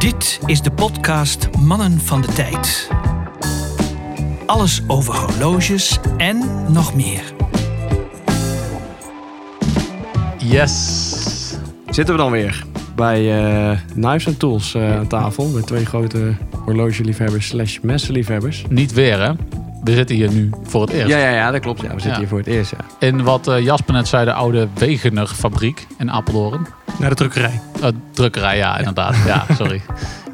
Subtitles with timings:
[0.00, 2.90] Dit is de podcast Mannen van de Tijd.
[4.46, 6.38] Alles over horloges en
[6.72, 7.22] nog meer.
[10.38, 11.54] Yes.
[11.86, 12.64] Zitten we dan weer
[12.96, 15.48] bij eh Knives and Tools eh, aan tafel.
[15.48, 18.64] Met twee grote horlogeliefhebbers slash messenliefhebbers.
[18.68, 19.32] Niet weer, hè?
[19.84, 21.08] We zitten hier nu voor het eerst.
[21.08, 21.80] Ja, ja, ja, dat klopt.
[21.80, 22.18] Ja, we zitten Ja.
[22.18, 22.70] hier voor het eerst.
[22.70, 23.06] Ja.
[23.08, 26.66] In wat eh, Jasper net zei, de oude Wegener fabriek in Apeldoorn.
[27.00, 27.60] Naar de drukkerij.
[27.80, 29.16] Uh, drukkerij, ja, inderdaad.
[29.26, 29.82] Ja, sorry.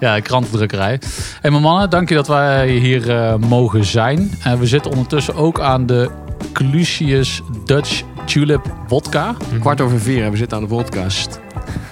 [0.00, 1.00] Ja, krantendrukkerij.
[1.41, 4.30] Hey, mijn mannen, dank je dat wij hier eh, mogen zijn.
[4.42, 6.10] En we zitten ondertussen ook aan de
[6.52, 9.34] Clusius Dutch Tulip Vodka.
[9.60, 11.41] Kwart over vier en we zitten aan de podcast.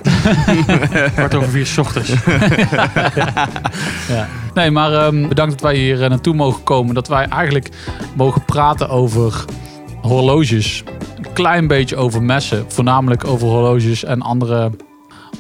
[1.15, 2.13] Kwart over vier 's ochtends.
[4.09, 4.29] Ja.
[4.55, 6.95] Nee, maar ehm, bedankt dat wij hier eh, naartoe mogen komen.
[6.95, 7.69] Dat wij eigenlijk
[8.15, 9.45] mogen praten over
[10.01, 10.83] horloges.
[11.25, 12.65] Een klein beetje over messen.
[12.73, 14.71] Voornamelijk over horloges en andere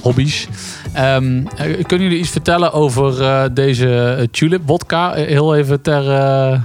[0.01, 0.49] hobby's.
[0.93, 5.15] Ehm, eh, kunnen jullie iets vertellen over eh, deze eh, tulip vodka?
[5.15, 6.63] Eh, Heel even ter, eh,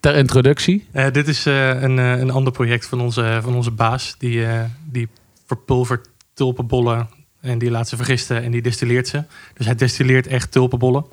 [0.00, 0.86] ter introductie.
[0.92, 4.14] Eh, dit is eh, een, eh, een ander project van onze, van onze baas.
[4.18, 5.08] Die, eh, die
[5.46, 7.08] verpulvert tulpenbollen
[7.40, 9.22] en die laat ze vergisten en die destilleert ze.
[9.54, 11.04] Dus hij destilleert echt tulpenbollen.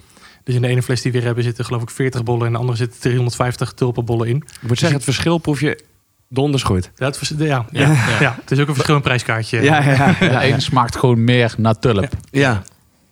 [0.44, 2.42] Dus in de ene fles die we weer hebben zitten geloof ik 40 bollen.
[2.42, 4.36] En in de andere zitten 350 tulpenbollen in.
[4.36, 5.84] Ik moet zeggen, het verschil proef je
[6.30, 6.92] donders goed.
[6.96, 8.36] Ja, het, vers- ja, ja, ja.
[8.42, 9.62] het is ook een verschillend prijskaartje.
[9.62, 10.28] Ja, ja, ja.
[10.30, 12.10] De ene smaakt gewoon meer naar tulp.
[12.32, 12.62] ja.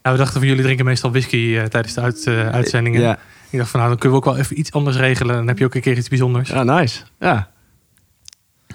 [0.02, 3.02] Nou, we dachten van jullie drinken meestal whisky eh, tijdens de uit, eh, uitzendingen.
[3.02, 3.18] ja.
[3.50, 5.36] Ik dacht van nou, dan kunnen we ook wel even iets anders regelen.
[5.36, 6.50] Dan heb je ook een keer iets bijzonders.
[6.50, 7.02] Ja, nice.
[7.20, 7.48] Ja,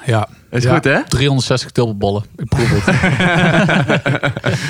[0.07, 0.75] Ja, is Ja.
[0.75, 1.05] goed hè?
[1.09, 2.25] 360 tulpenbollen.
[2.37, 2.85] Ik proef het.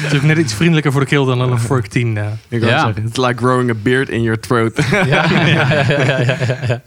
[0.02, 2.16] Het is ook net iets vriendelijker voor de keel dan een Fork 10.
[2.16, 2.24] eh.
[2.48, 2.84] Ik wou Ja.
[2.84, 4.84] zeggen, it's like growing a beard in your throat.
[4.90, 5.82] Ja, ja, ja,
[6.66, 6.80] ja,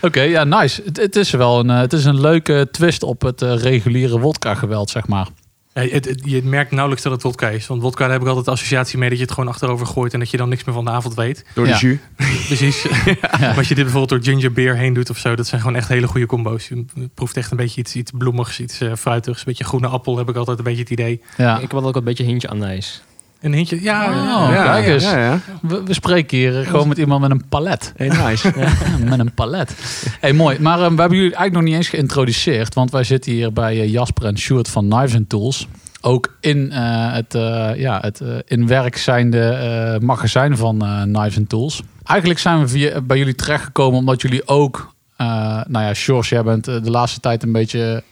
[0.00, 0.08] ja.
[0.08, 0.82] Oké, ja, nice.
[0.84, 4.18] Het, het is wel een, eh, het is een leuke twist op het eh, reguliere
[4.18, 5.28] wodka-geweld, zeg maar.
[5.74, 7.66] Ja, het, het- je merkt nauwelijks dat het wodka is.
[7.66, 10.12] Want wodka daar heb ik altijd de associatie mee dat je het gewoon achterover gooit
[10.12, 11.44] en dat je dan niks meer van de avond weet.
[11.54, 11.78] Door de Ja.
[11.78, 11.98] jus.
[12.46, 12.86] Precies.
[13.40, 15.76] Maar als je dit bijvoorbeeld door ginger beer heen doet of zo, dat zijn gewoon
[15.76, 16.68] echt hele goede combo's.
[16.68, 16.84] Je
[17.14, 19.38] proeft echt een beetje iets, iets bloemigs, iets eh, fruitigs.
[19.38, 21.20] Een beetje groene appel heb ik altijd een beetje het idee.
[21.36, 21.54] Ja.
[21.58, 23.02] Ik heb ook een beetje een hintje anijs.
[23.40, 24.08] Een hintje, ja.
[24.08, 25.04] Oh, ja, kijk eens.
[25.04, 25.38] Ja, ja.
[25.62, 27.92] We, we spreken hier eh, gewoon met iemand met een palet.
[27.96, 28.52] Hey, nice.
[29.08, 29.74] met een palet.
[30.20, 30.60] Hey, mooi.
[30.60, 32.74] Maar eh, we hebben jullie eigenlijk nog niet eens geïntroduceerd.
[32.74, 35.68] Want wij zitten hier bij eh, Jasper en Sjoerd van Knives and Tools.
[36.00, 41.02] Ook in het, het, eh, ja, het eh, in werk zijnde eh, magazijn van eh
[41.02, 41.82] Knives and Tools.
[42.04, 44.94] Eigenlijk zijn we via, bij jullie terechtgekomen omdat jullie ook...
[45.16, 45.26] eh,
[45.68, 48.02] nou ja, Sjors, jij bent eh, de laatste tijd een beetje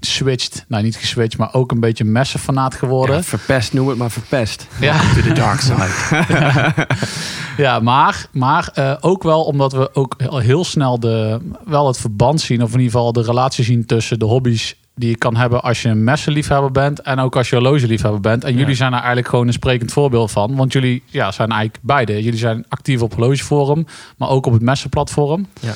[0.00, 0.64] geswitcht.
[0.68, 3.16] Nou, niet geswitcht, maar ook een beetje messenfanaat geworden.
[3.16, 4.66] Ja, verpest, noem het maar verpest.
[4.80, 4.98] Ja.
[5.14, 6.86] To the dark side.
[7.56, 11.98] Ja, maar, maar eh, ook wel omdat we ook al heel snel de, wel het
[11.98, 15.36] verband zien, of in ieder geval de relatie zien tussen de hobby's die je kan
[15.36, 18.44] hebben als je een messenliefhebber bent en ook als je horlogeliefhebber bent.
[18.44, 21.84] En jullie zijn er eigenlijk gewoon een sprekend voorbeeld van, want jullie ja, zijn eigenlijk
[21.84, 22.22] beide.
[22.22, 25.46] Jullie zijn actief op horlogeforum, maar ook op het messenplatform.
[25.60, 25.74] Ja.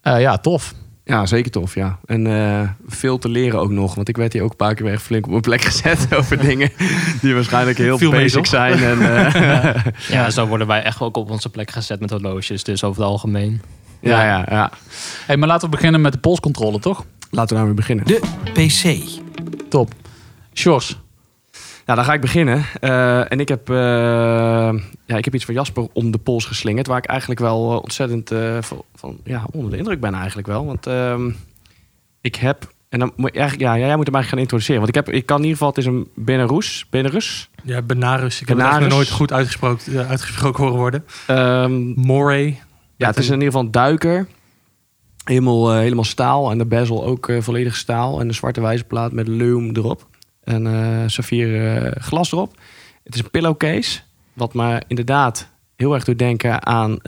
[0.00, 0.74] Eh, ja, tof.
[1.10, 1.98] Ja, zeker tof, ja.
[2.04, 3.94] En eh, veel te leren ook nog.
[3.94, 6.38] Want ik werd hier ook een paar keer weer flink op mijn plek gezet over
[6.38, 6.70] dingen
[7.20, 8.82] die waarschijnlijk heel mee, basic zijn.
[8.82, 12.64] En, eh, Ja, zo worden wij echt ook op onze plek gezet met horloges.
[12.64, 13.62] Dus over het algemeen.
[14.00, 14.70] ja, ja, ja.
[15.26, 17.04] Hey, maar laten we beginnen met de polscontrole, toch?
[17.30, 18.06] Laten we nou weer beginnen.
[18.06, 18.20] De
[18.52, 19.08] PC.
[19.68, 19.92] Top.
[20.54, 20.98] Sjors.
[21.90, 22.64] Nou, dan ga ik beginnen.
[22.80, 23.76] Eh, en ik heb, eh,
[25.06, 26.86] ja, ik heb iets van Jasper om de pols geslingerd.
[26.86, 30.66] Waar ik eigenlijk wel eh, ontzettend van, van, ja, onder de indruk ben eigenlijk wel.
[30.66, 31.30] Want ehm,
[32.20, 32.72] ik heb...
[32.88, 34.76] En dan moet eigenlijk, ja, jij moet hem eigenlijk gaan introduceren.
[34.80, 36.86] Want ik, heb, ik kan in ieder geval, het is een Belarus.
[36.90, 37.50] Belarus.
[37.64, 38.40] Ja, Benarus.
[38.40, 38.88] Ik heb het Benarus.
[38.88, 41.04] nog nooit goed uitgesproken, uitgesproken horen worden.
[41.26, 42.60] Ehm, Moray.
[42.96, 44.26] Ja, het is in ieder geval een duiker.
[45.24, 46.50] Helemaal, helemaal staal.
[46.50, 48.20] En de bezel ook volledig staal.
[48.20, 50.08] En een zwarte wijzerplaat met leum erop.
[50.50, 52.56] En eh saffier eh, glas erop.
[53.02, 54.00] Het is een pillowcase.
[54.32, 56.98] Wat me inderdaad heel erg doet denken aan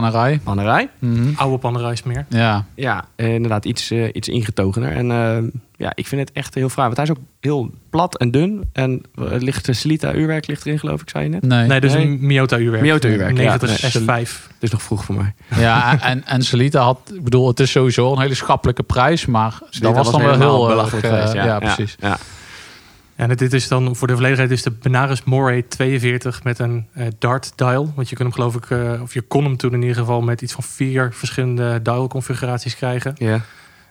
[0.00, 0.40] Pannerij.
[0.44, 0.88] pannerij.
[0.98, 1.28] Mhm.
[1.36, 2.26] Oude panerijs meer.
[2.28, 2.64] Ja.
[2.74, 4.92] Ja, eh, inderdaad iets, eh, iets ingetogener.
[4.92, 5.36] En eh,
[5.76, 6.86] ja, ik vind het echt heel fraai.
[6.94, 8.70] Want hij is ook heel plat en dun.
[8.72, 11.42] En het ligt de Celita uurwerk ligt erin, geloof ik, zei je net.
[11.42, 11.66] Nee.
[11.66, 12.06] Nee, dus Nee.
[12.06, 12.82] een Miyota uurwerk.
[12.82, 13.56] Miyota uurwerk, ja.
[13.56, 14.02] 90 Nee.
[14.26, 14.46] S5.
[14.54, 15.34] Het is nog vroeg voor mij.
[15.58, 19.58] Ja, en, en Celita had, ik bedoel, het is sowieso een hele schappelijke prijs, maar
[19.70, 21.96] Celita dat was dan wel heel belachelijk eh, geweest, ja, precies.
[21.98, 22.18] Ja,
[23.16, 27.06] En dit is dan voor de volledigheid is de Benares Moray 42 met een eh,
[27.18, 27.92] dart dial.
[27.94, 30.20] Want je kunt hem geloof ik, eh, of je kon hem toen in ieder geval
[30.22, 33.14] met iets van vier verschillende dial configuraties krijgen.
[33.18, 33.40] ja.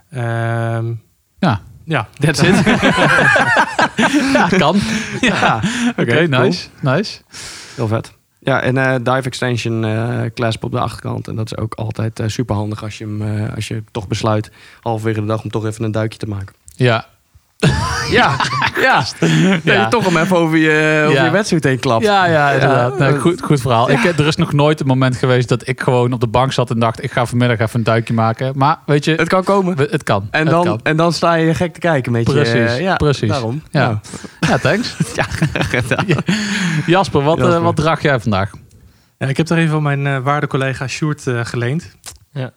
[0.09, 0.93] Ehm,
[1.39, 1.61] Ja.
[1.87, 2.55] Ja, That's it.
[4.33, 4.75] ja, kan.
[5.21, 5.61] Ja,
[5.97, 6.41] oké, cool.
[6.43, 6.67] nice.
[6.79, 7.21] Nice.
[7.75, 8.13] Heel vet.
[8.39, 11.27] Ja, en eh, dive extension eh, clasp op de achterkant.
[11.27, 14.07] En dat is ook altijd eh, super handig als je, hem, eh, als je toch
[14.07, 14.51] besluit
[14.81, 16.55] halverwege de dag om toch even een duikje te maken.
[16.75, 17.05] Ja.
[18.09, 18.35] Ja,
[18.81, 19.05] ja.
[19.19, 19.87] Nee, Ja.
[19.87, 21.25] toch om even over je, over Ja.
[21.25, 22.03] je wedstrijd heen klapt.
[22.03, 22.97] Ja, ja, inderdaad.
[22.99, 23.09] Ja.
[23.09, 23.89] Nee, goed, goed verhaal.
[23.91, 26.69] Ik, er is nog nooit een moment geweest dat ik gewoon op de bank zat
[26.69, 27.03] en dacht...
[27.03, 28.51] ik ga vanmiddag even een duikje maken.
[28.57, 29.75] Maar weet je, Het kan komen.
[29.75, 30.27] we- het kan.
[30.31, 30.79] En Het dan, kan.
[30.83, 32.33] en dan sta je gek te kijken met je...
[32.33, 33.29] Precies, ja, precies.
[33.29, 33.61] Daarom.
[33.71, 33.85] Ja.
[33.85, 33.97] Nou,
[34.39, 34.95] Ja, thanks.
[35.15, 35.25] ja.
[36.85, 38.51] Jasper, wat, eh, wat draag jij vandaag?
[39.17, 41.95] Ja, ik heb er even van mijn eh waarde collega Sjoerd eh, geleend.
[42.31, 42.51] Ja.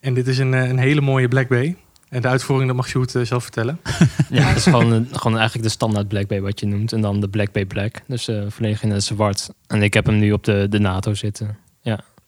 [0.00, 1.76] En dit is een, eh, een hele mooie Black Bay.
[2.08, 3.80] En de uitvoering, dat mag Sjoerd eh, zelf vertellen.
[4.30, 6.92] Ja, het is gewoon, een- gewoon eigenlijk de standaard Black Bay wat je noemt.
[6.92, 8.00] En dan de Black Bay Black.
[8.06, 9.48] Dus eh volledig in het zwart.
[9.66, 11.58] En ik heb hem nu op de, de NATO zitten.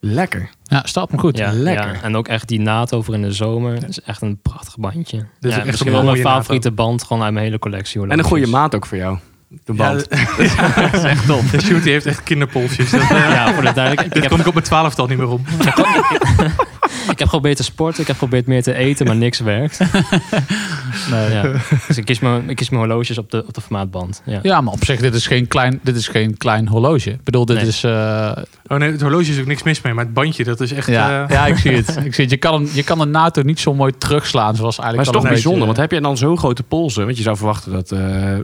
[0.01, 0.51] Lekker.
[0.63, 1.37] Ja, staat me goed.
[1.39, 1.95] Ja, lekker.
[1.95, 2.03] ja.
[2.03, 3.81] En ook echt die NATO voor in de zomer.
[3.81, 5.17] Dat is echt een prachtig bandje.
[5.41, 6.29] is ja, echt een wel mijn NATO.
[6.31, 8.01] favoriete band gewoon uit mijn hele collectie.
[8.03, 9.19] En een goede maat ook voor jou.
[9.65, 10.07] De band.
[10.39, 11.43] Ja, dat is echt top.
[11.83, 12.91] Die heeft echt kinderpolsjes.
[12.91, 14.15] Dat, eh, Ja, voor de duidelijkheid.
[14.23, 15.45] Heb, kom ik op mijn twaalftal niet meer om.
[17.11, 18.01] Ik heb geprobeerd te sporten.
[18.01, 19.79] Ik heb geprobeerd meer te eten, maar niks werkt.
[21.11, 21.31] Nee.
[21.31, 21.53] Ja.
[21.87, 24.23] Dus ik kies mijn, ik kies mijn horloges op de, op de formaatband.
[24.25, 24.39] Ja.
[24.43, 27.11] Ja, maar op zich, dit is geen klein, dit is geen klein horloge.
[27.11, 27.67] Ik bedoel, dit Nee.
[27.67, 27.85] is...
[27.85, 29.95] eh, Oh nee, het horloge is ook niks mis mee.
[29.95, 30.87] Maar het bandje, dat is echt...
[30.87, 31.89] ja, eh, ja, ik zie het.
[32.05, 32.33] Ik zie het.
[32.33, 35.17] Je, kan hem, je kan de NATO niet zo mooi terugslaan, zoals Maar het eigenlijk
[35.17, 37.05] is toch een bijzonder, want heb je dan zo'n grote polsen?
[37.05, 37.93] Want je zou verwachten dat...
[37.93, 38.43] eh ja,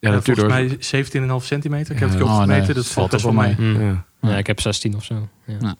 [0.00, 0.52] ja, natuurlijk.
[0.52, 1.94] volgens mij 17,5 centimeter.
[1.94, 2.24] Ik heb het Ja.
[2.24, 3.54] Oh, nee, dat valt valt best wel toch mee.
[3.58, 4.04] wel Mm.
[4.22, 4.30] Ja.
[4.30, 5.28] Ja, ik heb 16 of zo.
[5.46, 5.74] Ja.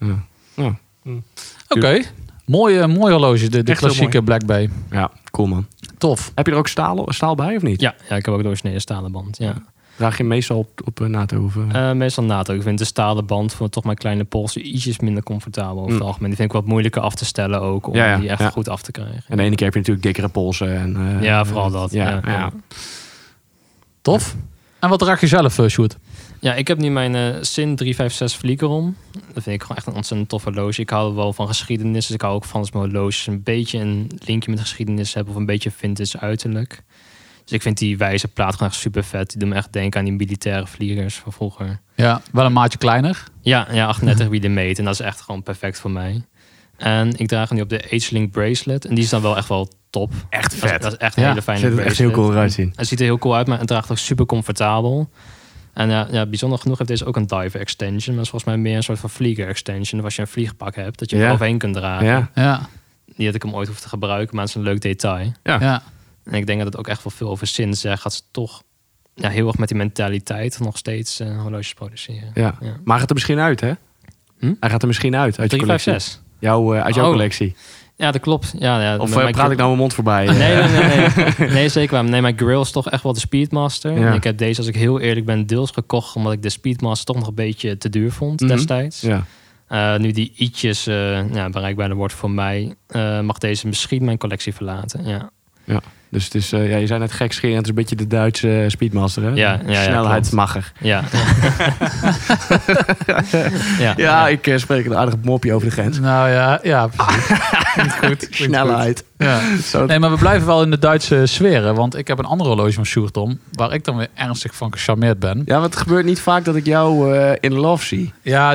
[0.55, 0.75] Ja.
[1.67, 2.01] Oké,
[2.45, 4.69] mooi, mooi horloge, de, de klassieke Black Bay.
[4.91, 5.65] ja, cool man.
[5.97, 6.31] Tof.
[6.35, 7.81] Heb je er ook staal, staal bij of niet?
[7.81, 9.37] Ja, ja, ik heb ook een doorsnede stalen band.
[9.37, 9.53] Ja.
[9.95, 11.43] Draag je meestal op, op eh, NATO?
[11.43, 11.89] Of, eh?
[11.89, 12.53] Eh, meestal NATO.
[12.53, 15.99] Ik vind de stalen band voor toch mijn kleine polsen ietsjes minder comfortabel over het
[16.01, 16.05] Mm.
[16.05, 16.27] algemeen.
[16.27, 18.49] Die vind ik wat moeilijker af te stellen ook, om Ja, ja, die echt ja.
[18.49, 19.23] goed af te krijgen.
[19.27, 20.75] en de ene keer heb je natuurlijk dikkere polsen.
[20.75, 21.91] En, eh, Ja, vooral dat.
[21.91, 22.31] Ja, Ja, ja.
[22.31, 22.51] ja.
[24.01, 24.35] Tof.
[24.79, 25.97] En wat draag je zelf, Sjoerd?
[26.43, 28.95] Ja, ik heb nu mijn eh Sin 356 Vlieger om.
[29.33, 30.81] Dat vind ik gewoon echt een ontzettend tof horloge.
[30.81, 33.79] Ik hou wel van geschiedenis, dus ik hou ook van als mijn horloges een beetje
[33.79, 36.83] een linkje met geschiedenis hebben of een beetje vintage uiterlijk.
[37.43, 39.29] Dus ik vind die wijze plaat gewoon echt super vet.
[39.29, 41.79] Die doen me echt denken aan die militaire vliegers van vroeger.
[41.95, 43.23] Ja, wel een maatje kleiner.
[43.41, 46.21] Ja, ja 38 mm en dat is echt gewoon perfect voor mij.
[46.77, 49.47] En ik draag hem nu op de H-Link bracelet en die is dan wel echt
[49.47, 50.11] wel top.
[50.29, 50.81] Echt Dat is, vet.
[50.81, 52.73] dat is echt Ja, een hele fijne Ziet er echt heel cool eruit zien.
[52.75, 55.09] Het ziet er heel cool uit, maar het draagt ook super comfortabel.
[55.73, 58.15] En ja, ja, bijzonder genoeg heeft deze ook een diver extension.
[58.15, 59.99] Maar is volgens mij meer een soort van vlieger extension.
[59.99, 62.05] Of als je een vliegpak hebt, dat je er overheen kunt dragen.
[62.05, 62.29] Ja.
[62.35, 62.69] Ja,
[63.15, 65.31] Niet dat ik hem ooit hoef te gebruiken, maar het is een leuk detail.
[65.43, 65.59] Ja.
[65.59, 65.83] ja.
[66.23, 68.03] En ik denk dat het ook echt wel veel over zin zegt.
[68.03, 68.63] Dat ze toch
[69.15, 72.31] ja, heel erg met die mentaliteit nog steeds eh, horloges produceren.
[72.33, 72.55] Ja.
[72.59, 72.67] Ja.
[72.69, 73.71] Maar hij gaat er misschien uit, hè?
[74.39, 74.53] Hm?
[74.59, 75.91] Hij gaat er misschien uit uit je collectie.
[75.93, 76.21] 356.
[76.39, 77.11] Jouw, eh, uit jouw Oh.
[77.11, 77.55] collectie.
[78.03, 78.53] Ja, dat klopt.
[78.59, 80.27] Ja, ja, Of eh, praat ik nou mijn mond voorbij?
[80.27, 80.37] eh?
[80.37, 81.07] Nee, nee, nee,
[81.37, 81.49] nee.
[81.57, 82.03] nee, zeker waar.
[82.03, 83.99] Nee, mijn grill is toch echt wel de Speedmaster.
[83.99, 84.07] Ja.
[84.07, 86.15] En ik heb deze, als ik heel eerlijk ben, deels gekocht...
[86.15, 88.49] omdat ik de Speedmaster toch nog een beetje te duur vond Mhm.
[88.49, 89.01] destijds.
[89.01, 89.23] Ja.
[89.67, 92.75] Eh, nu die ietsjes eh ja, bereikbaarder wordt voor mij...
[93.23, 95.05] mag deze misschien mijn collectie verlaten.
[95.05, 95.29] Ja,
[96.13, 98.61] Dus het is, eh, ja, je zei net gekscherend, het is een beetje de Duitse
[98.61, 99.29] eh, Speedmaster, hè?
[99.29, 100.71] Ja, ja, ja, Snelheidsmacher.
[100.81, 101.03] ja.
[103.79, 103.93] ja.
[103.97, 105.99] Ja, ik eh, spreek een aardig mopje over de grens.
[105.99, 107.25] Nou ja, ja, precies.
[108.07, 108.27] Goed.
[108.31, 109.03] Snelheid.
[109.17, 109.27] goed.
[109.27, 109.39] Ja.
[109.63, 111.63] Zo, Nee, maar we blijven wel in de Duitse sfeer.
[111.63, 113.39] hè, Want ik heb een ander horloge van Sjoerd om.
[113.51, 115.41] Waar ik dan weer ernstig van gecharmeerd ben.
[115.45, 118.13] Ja, want het gebeurt niet vaak dat ik jou eh, in love zie.
[118.21, 118.49] Ja,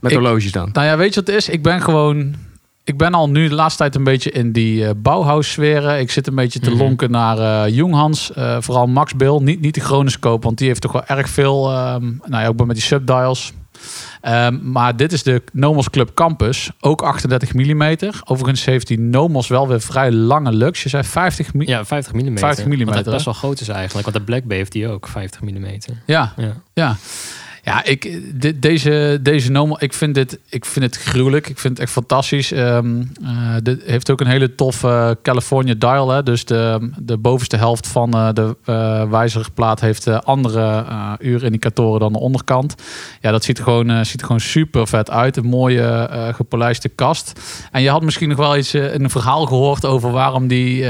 [0.00, 0.70] Met Ik- horloges dan.
[0.72, 1.48] nou ja, weet je wat het is?
[1.48, 2.34] Ik ben gewoon...
[2.86, 5.98] Ik ben al nu de laatste tijd een beetje in die eh Bauhaus-sferen.
[5.98, 6.78] Ik zit een beetje te Mhm.
[6.78, 8.32] lonken naar eh Junghans.
[8.32, 9.38] eh, vooral Max Bill.
[9.42, 11.70] Niet, niet de chronoscoop, want die heeft toch wel erg veel...
[11.72, 13.52] ehm, nou ja, ook met die subdials.
[14.20, 16.70] Ehm, maar dit is de Nomos Club Campus.
[16.80, 17.96] Ook 38 mm.
[18.24, 20.82] Overigens heeft die Nomos wel weer vrij lange lux.
[20.82, 21.62] Je zei 50 mm.
[21.62, 22.38] Ja, 50 mm.
[22.38, 24.06] 50 Wat millimeter, het best wel groot is eigenlijk.
[24.06, 25.66] Want de Black Bay heeft die ook, 50 mm.
[26.06, 26.52] Ja, Ja.
[26.74, 26.96] Ja,
[27.66, 31.48] ja ik, de- deze, deze ik vind, dit, ik vind het gruwelijk.
[31.48, 32.52] Ik vind het echt fantastisch.
[33.62, 36.10] Dit heeft ook een hele toffe California dial.
[36.10, 36.22] Hè?
[36.22, 40.84] Dus de, de bovenste helft van eh, de eh wijzerplaat heeft andere
[41.18, 42.74] uurindicatoren dan de onderkant.
[43.20, 45.36] Ja, dat ziet er gewoon, ziet er gewoon super vet uit.
[45.36, 47.40] Een mooie gepolijste kast.
[47.72, 50.80] En je had misschien nog wel iets, een verhaal gehoord over waarom die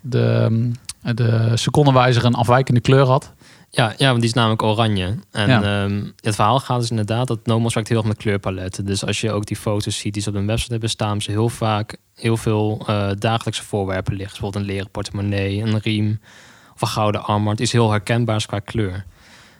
[0.00, 0.70] de,
[1.14, 3.32] de secondenwijzer een afwijkende kleur had.
[3.70, 5.14] Ja, ja, want die is namelijk oranje.
[5.30, 5.62] En Ja.
[5.84, 8.84] ehm, het verhaal gaat dus inderdaad dat Nomos werkt heel erg met kleurpaletten.
[8.84, 11.30] Dus als je ook die foto's ziet die ze op hun website hebben staan, ze
[11.30, 14.30] heel vaak heel veel eh, dagelijkse voorwerpen liggen.
[14.40, 16.20] Bijvoorbeeld een leren portemonnee, een riem
[16.74, 17.56] of een gouden armband.
[17.56, 19.04] Die is heel herkenbaar qua kleur.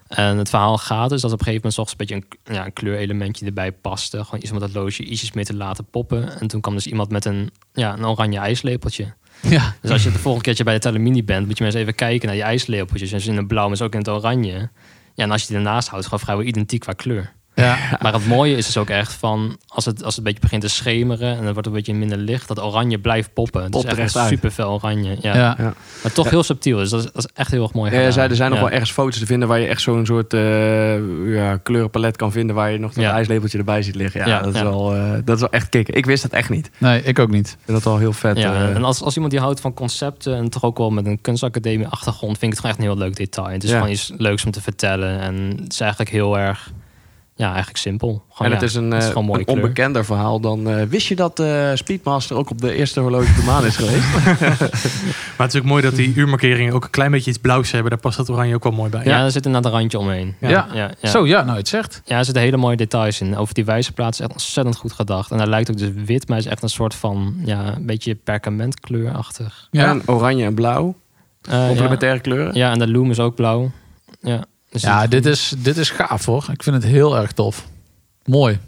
[0.08, 2.64] En het verhaal gaat dus dat op een gegeven moment zocht een beetje een, ja,
[2.66, 4.24] een kleurelementje erbij paste.
[4.24, 6.40] Gewoon iets om dat loodje ietsjes meer te laten poppen.
[6.40, 9.14] En toen kwam dus iemand met een, ja, een oranje ijslepeltje.
[9.42, 11.82] Ja, Dus als je de volgende keertje bij de Telemini bent, moet je maar eens
[11.82, 13.12] even kijken naar die ijslepeltjes.
[13.12, 14.70] En ze in het blauw, maar ze ook in het oranje.
[15.14, 17.32] Ja, en als je die ernaast houdt, is gewoon vrijwel identiek qua kleur.
[17.62, 17.76] Ja.
[18.00, 20.62] Maar het mooie is dus ook echt van, als het, als het een beetje begint
[20.62, 23.62] te schemeren en het wordt een beetje minder licht, dat oranje blijft poppen.
[23.62, 25.16] Het Popt is er echt super fel oranje.
[25.20, 25.34] Ja.
[25.34, 25.54] Ja.
[25.58, 25.74] Ja.
[26.02, 28.28] Maar toch heel subtiel, dus dat is, dat is echt heel erg mooi Ja, zei,
[28.28, 31.56] er zijn nog wel ergens foto's te vinden waar je echt zo'n soort eh, ja,
[31.56, 33.12] kleurenpalet kan vinden waar je nog dat Ja.
[33.12, 34.20] ijslepeltje erbij ziet liggen.
[34.20, 34.64] Ja, Ja, dat, is ja.
[34.66, 35.94] wel, eh, dat is wel echt kicken.
[35.94, 36.66] Ik wist dat echt niet.
[36.66, 37.48] Ik Nee, ik ook niet.
[37.64, 38.38] vind dat wel heel vet.
[38.38, 38.74] Ja, eh.
[38.74, 41.86] en als, als iemand die houdt van concepten en toch ook wel met een kunstacademie
[41.86, 43.48] achtergrond, vind ik het gewoon echt een heel leuk detail.
[43.48, 43.76] Het is Ja.
[43.76, 46.70] gewoon iets leuks om te vertellen en het is eigenlijk heel erg,
[47.38, 48.08] ja, eigenlijk simpel.
[48.08, 49.46] en Gewoon, het ja, is een, het is eh, een kleur.
[49.46, 50.68] onbekender verhaal dan...
[50.68, 54.06] eh, wist je dat eh, Speedmaster ook op de eerste horloge de maan is geweest?
[55.36, 57.90] Maar het is ook mooi dat die uurmarkeringen ook een klein beetje iets blauws hebben.
[57.90, 59.04] Daar past dat oranje ook wel mooi bij.
[59.04, 60.34] Ja, er zit inderdaad een randje omheen.
[60.40, 60.48] Ja.
[60.48, 60.66] Ja.
[60.72, 61.08] Ja, ja.
[61.10, 62.02] Zo, ja, nou, het zegt.
[62.04, 63.36] Ja, er zitten hele mooie details in.
[63.36, 65.30] Over die wijzerplaat is echt ontzettend goed gedacht.
[65.30, 68.14] En hij lijkt ook dus wit, maar is echt een soort van, ja, een beetje
[68.14, 69.68] perkamentkleurachtig.
[69.70, 69.88] Ja.
[69.90, 70.94] En oranje en blauw.
[71.42, 72.54] Eh, Complementaire kleuren.
[72.54, 72.66] ja.
[72.66, 73.70] ja, en de loom is ook blauw.
[74.20, 76.46] Ja, dus Ja, dit is, dit is gaaf hoor.
[76.52, 77.66] Ik vind het heel erg tof.
[78.24, 78.58] Mooi.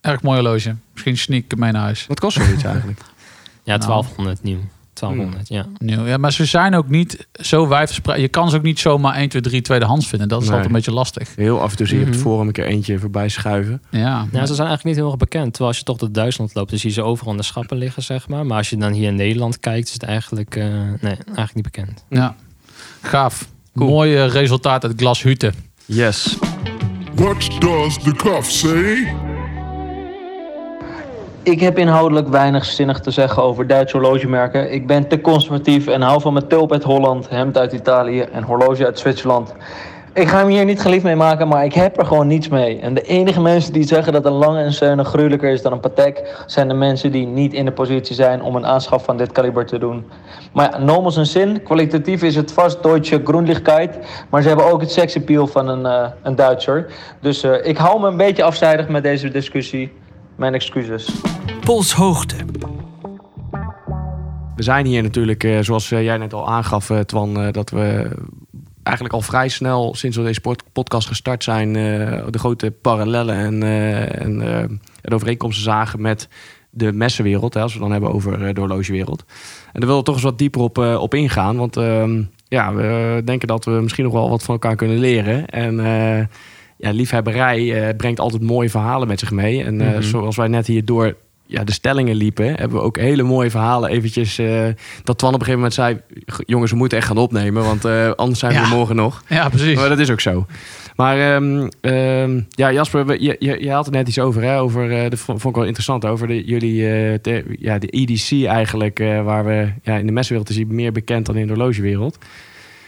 [0.00, 0.74] Erg mooi horloge.
[0.92, 2.06] Misschien sneak mee naar huis.
[2.06, 3.00] Wat kost zoiets eigenlijk?
[3.64, 3.88] Ja, Nou.
[3.88, 4.58] 1200 nieuw.
[4.94, 5.66] 1200, ja.
[5.78, 6.06] Nieuw.
[6.06, 8.20] Ja, maar ze zijn ook niet zo wijdverspreid.
[8.20, 10.28] Je kan ze ook niet zomaar 1, 2, 3 tweedehands vinden.
[10.28, 10.54] Dat is Nee.
[10.56, 11.34] altijd een beetje lastig.
[11.36, 13.82] Heel af en toe zie je op het forum een keer eentje voorbij schuiven.
[13.90, 15.44] Ja, Ja, ze zijn eigenlijk niet heel erg bekend.
[15.48, 17.76] Terwijl als je toch door Duitsland loopt, dan zie je ze overal in de schappen
[17.76, 18.46] liggen, zeg maar.
[18.46, 21.64] Maar als je dan hier in Nederland kijkt, is het eigenlijk, eh, nee, eigenlijk niet
[21.64, 22.04] bekend.
[22.08, 22.34] ja.
[23.02, 23.48] gaaf.
[23.80, 23.92] Cool.
[23.92, 25.52] Mooi resultaat uit Glashütte.
[25.86, 26.38] Yes.
[27.14, 29.14] What does the cuff say?
[31.42, 34.72] Ik heb inhoudelijk weinig zinnig te zeggen over Duitse horlogemerken.
[34.72, 38.42] Ik ben te conservatief en hou van mijn tulp uit Holland, hemd uit Italië en
[38.42, 39.54] horloge uit Zwitserland.
[40.14, 42.80] Ik ga hem hier niet geliefd mee maken, maar ik heb er gewoon niets mee.
[42.80, 45.80] En de enige mensen die zeggen dat een lange en seune gruwelijker is dan een
[45.80, 46.44] Patek...
[46.46, 49.66] zijn de mensen die niet in de positie zijn om een aanschaf van dit kaliber
[49.66, 50.04] te doen.
[50.52, 51.62] Maar ja, nomos een zin.
[51.62, 53.98] Kwalitatief is het vast Deutsche Grundlichkeit.
[54.30, 56.92] Maar ze hebben ook het seksappeal van een, eh, een Duitser.
[57.20, 59.92] Dus eh, ik hou me een beetje afzijdig met deze discussie.
[60.36, 61.20] Mijn excuses.
[61.64, 62.36] Polshoogte.
[64.56, 68.10] We zijn hier natuurlijk, eh, zoals jij net al aangaf, Twan, dat we
[68.82, 73.34] eigenlijk al vrij snel sinds we deze pod- podcast gestart zijn, eh, de grote parallellen
[73.36, 74.40] en, eh, en,
[75.02, 76.28] en overeenkomsten zagen met
[76.70, 79.24] de messenwereld, hè, als we dan hebben over de horlogewereld.
[79.72, 83.22] En daar willen we toch eens wat dieper op, op ingaan, want ehm, ja, we
[83.24, 85.46] denken dat we misschien nog wel wat van elkaar kunnen leren.
[85.46, 85.76] En
[86.76, 89.64] ja, liefhebberij brengt altijd mooie verhalen met zich mee.
[89.64, 90.02] En Mhm.
[90.02, 91.16] zoals wij net hier door
[91.50, 93.90] ja, de stellingen liepen, hebben we ook hele mooie verhalen.
[93.90, 94.66] Eventjes eh,
[95.04, 96.00] dat Twan op een gegeven moment zei:
[96.46, 98.68] Jongens, we moeten echt gaan opnemen, want eh, anders zijn we Ja.
[98.68, 99.22] morgen nog.
[99.28, 99.76] Ja, precies.
[99.76, 100.46] Maar dat is ook zo.
[100.96, 104.60] Maar ehm, ehm, ja, Jasper, we- je, je, je had er net iets over, hè?
[104.60, 106.80] Over, eh dat vond ik wel interessant, over de, jullie,
[107.20, 111.26] te- ja, de EDC eigenlijk, waar we ja, in de messenwereld is hij meer bekend
[111.26, 112.18] dan in de horlogewereld.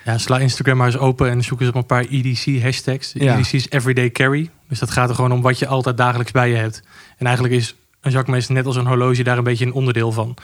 [0.05, 3.13] Ja, sla Instagram maar eens open en zoek eens op een paar EDC-hashtags.
[3.15, 3.39] Ja.
[3.39, 4.51] EDC is Everyday Carry.
[4.69, 6.83] Dus dat gaat er gewoon om wat je altijd dagelijks bij je hebt.
[7.19, 10.35] En eigenlijk is een zakmes net als een horloge daar een beetje een onderdeel van.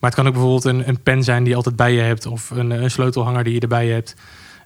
[0.00, 2.26] Maar het kan ook bijvoorbeeld een, een pen zijn die je altijd bij je hebt.
[2.26, 4.14] Of een, een sleutelhanger die je erbij hebt.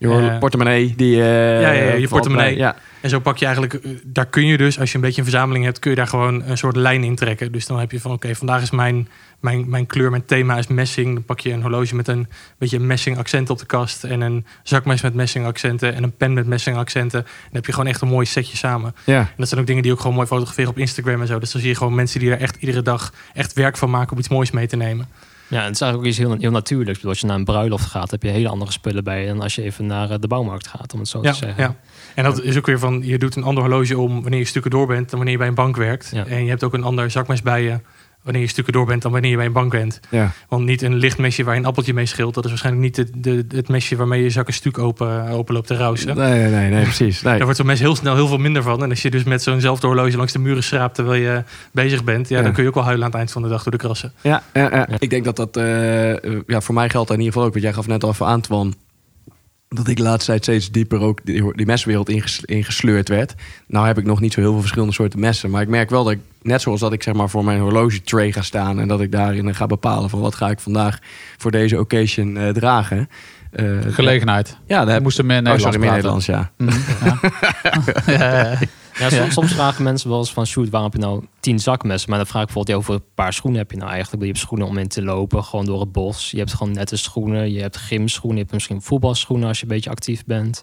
[0.00, 1.20] Je hoort Eh, portemonnee, die...
[1.22, 2.46] eh, ja, ja, je portemonnee.
[2.54, 2.56] bij.
[2.56, 5.18] Ja, En zo pak je eigenlijk, eh, daar kun je dus, als je een beetje
[5.22, 7.52] een verzameling hebt, kun je daar gewoon een soort lijn in trekken.
[7.52, 9.08] Dus dan heb je van, oké, vandaag is mijn,
[9.40, 11.14] mijn, mijn kleur, mijn thema is messing.
[11.14, 12.28] Dan pak je een horloge met een
[12.58, 14.04] beetje een messing accent op de kast.
[14.04, 15.94] En een zakmes met messing accenten.
[15.94, 17.20] En een pen met messing accenten.
[17.22, 18.94] Dan heb je gewoon echt een mooi setje samen.
[19.04, 19.18] ja.
[19.18, 21.38] En dat zijn ook dingen die ook gewoon mooi fotograferen op Instagram en zo.
[21.38, 24.12] Dus dan zie je gewoon mensen die er echt iedere dag echt werk van maken
[24.12, 25.06] om iets moois mee te nemen.
[25.50, 26.92] Ja, en het is eigenlijk ook iets heel, heel natuurlijks.
[26.94, 29.42] Bedoel, Als je naar een bruiloft gaat, heb je hele andere spullen bij je dan
[29.42, 31.62] als je even naar eh, de bouwmarkt gaat, om het zo Ja, te zeggen.
[31.62, 31.76] ja.
[32.14, 34.70] En dat is ook weer van, je doet een ander horloge om wanneer je stukken
[34.70, 36.10] door bent dan wanneer je bij een bank werkt.
[36.14, 36.26] Ja.
[36.26, 37.80] En je hebt ook een ander zakmes bij je
[38.22, 40.00] wanneer je stukken door bent dan wanneer je bij een bank bent.
[40.10, 40.32] ja.
[40.48, 42.34] Want niet een licht mesje waar je een appeltje mee scheelt.
[42.34, 45.54] Dat is waarschijnlijk niet de, de, het mesje waarmee je zak een stuk open, open
[45.54, 46.16] loopt te rousen.
[46.16, 47.22] Nee, nee, nee, nee, precies.
[47.22, 47.32] Nee.
[47.34, 48.82] Daar wordt zo'n mes heel snel heel veel minder van.
[48.82, 52.28] En als je dus met zo'nzelfde horloge langs de muren schraapt terwijl je bezig bent,
[52.28, 52.42] ja, Ja.
[52.42, 54.12] dan kun je ook wel huilen aan het eind van de dag door de krassen.
[54.20, 54.88] Ja, ja, ja.
[54.98, 56.12] ik denk dat dat, eh,
[56.46, 58.26] ja, voor mij geldt dat in ieder geval ook, want jij gaf net al even
[58.26, 58.74] aan, Twan,
[59.74, 63.34] dat ik de laatste tijd steeds dieper ook die, die messenwereld inges- ingesleurd werd.
[63.66, 66.04] Nou heb ik nog niet zo heel veel verschillende soorten messen, maar ik merk wel
[66.04, 68.88] dat ik, net zoals dat ik zeg maar voor mijn horloge tray ga staan en
[68.88, 70.98] dat ik daarin ga bepalen van wat ga ik vandaag
[71.36, 73.08] voor deze occasion eh, dragen.
[73.50, 74.56] Eh, Gelegenheid.
[74.66, 75.90] Ja, daar moesten meer Oh, sorry, meer.
[75.90, 76.50] Nederlands, ja.
[76.56, 77.18] Mhm, ja.
[78.18, 78.58] ja,
[79.00, 82.10] ja, soms, soms vragen mensen wel eens van, shoot, waarom heb je nou tien zakmessen?
[82.10, 84.22] Maar dan vraag ik bijvoorbeeld, ja, hoeveel paar schoenen heb je nou eigenlijk?
[84.22, 86.30] Je hebt schoenen om in te lopen, gewoon door het bos.
[86.30, 89.68] Je hebt gewoon nette schoenen, je hebt gymschoenen, je hebt misschien voetbalschoenen als je een
[89.72, 90.62] beetje actief bent.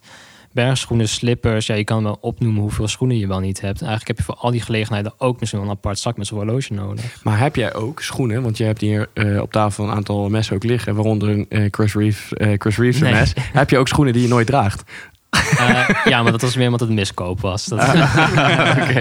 [0.54, 3.82] Bergschoenen, slippers, ja, je kan wel opnoemen hoeveel schoenen je wel niet hebt.
[3.82, 6.38] En eigenlijk heb je voor al die gelegenheden ook misschien wel een apart zakmes of
[6.38, 7.24] horloge nodig.
[7.24, 8.42] Maar heb jij ook schoenen?
[8.42, 11.68] Want je hebt hier eh, op tafel een aantal messen ook liggen, waaronder een eh,
[11.72, 13.12] Chris Reeves, eh, Chris Reeves Nee.
[13.14, 13.34] mes.
[13.54, 14.84] Heb je ook schoenen die je nooit draagt?
[15.30, 17.66] Eh, ja, maar dat was meer omdat het miskoop was.
[17.66, 19.00] Dat, Oké.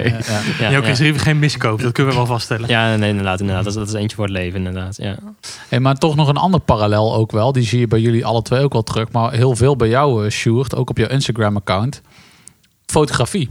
[0.59, 0.92] ja, Jouw ja.
[0.92, 2.68] Rief geen miskoop, dat kunnen we wel vaststellen.
[2.68, 3.40] Ja, nee, inderdaad.
[3.40, 3.64] inderdaad.
[3.64, 4.97] Dat, is, dat is eentje voor het leven, inderdaad.
[4.97, 5.16] Ja.
[5.68, 7.52] Hey, maar toch nog een ander parallel ook wel.
[7.52, 9.11] Die zie je bij jullie alle twee ook wel terug.
[9.11, 10.76] Maar heel veel bij jou, eh, Sjoerd.
[10.76, 12.02] Ook op jouw Instagram-account.
[12.87, 13.50] Fotografie.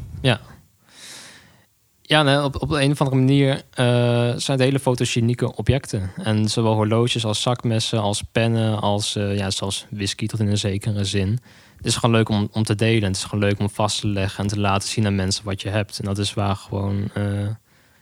[2.08, 3.86] Ja, nee, op, op een of andere manier eh,
[4.36, 6.12] zijn het hele fotogenieke objecten.
[6.24, 10.58] En zowel horloges als zakmessen, als pennen, als eh, ja, zelfs whisky tot in een
[10.58, 11.40] zekere zin.
[11.86, 13.04] Het is gewoon leuk om, om te delen.
[13.04, 15.62] Het is gewoon leuk om vast te leggen en te laten zien aan mensen wat
[15.62, 16.00] je hebt.
[16.00, 17.24] En dat is waar gewoon eh,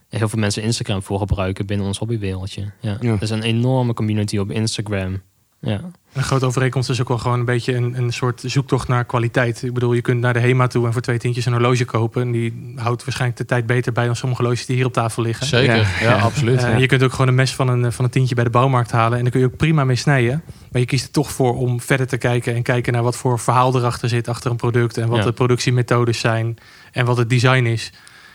[0.10, 2.72] heel veel mensen Instagram voor gebruiken binnen ons hobbywereldje.
[2.80, 2.98] Ja.
[3.02, 3.12] Ja.
[3.12, 5.22] Er is een enorme community op Instagram.
[5.66, 5.82] Ja.
[6.14, 9.64] Een grote overeenkomst is ook wel gewoon een beetje een, een soort zoektocht naar kwaliteit.
[9.64, 12.22] Ik bedoel, je kunt naar de HEMA toe en voor twee tientjes een horloge kopen.
[12.22, 15.24] En die houdt waarschijnlijk de tijd beter bij dan sommige horloges die hier op tafel
[15.24, 15.46] liggen.
[15.46, 15.76] Zeker.
[15.76, 15.86] Ja.
[16.02, 16.64] Ja, absoluut.
[16.64, 18.92] Eh, Je kunt ook gewoon een mes van een, van een tientje bij de bouwmarkt
[18.92, 19.18] halen.
[19.18, 20.44] En daar kun je ook prima mee snijden.
[20.72, 22.56] Maar je kiest er toch voor om verder te kijken.
[22.56, 24.98] En kijken naar wat voor verhaal erachter zit achter een product.
[24.98, 25.24] En wat Ja.
[25.24, 26.58] de productiemethodes zijn.
[26.92, 27.92] En wat het design is.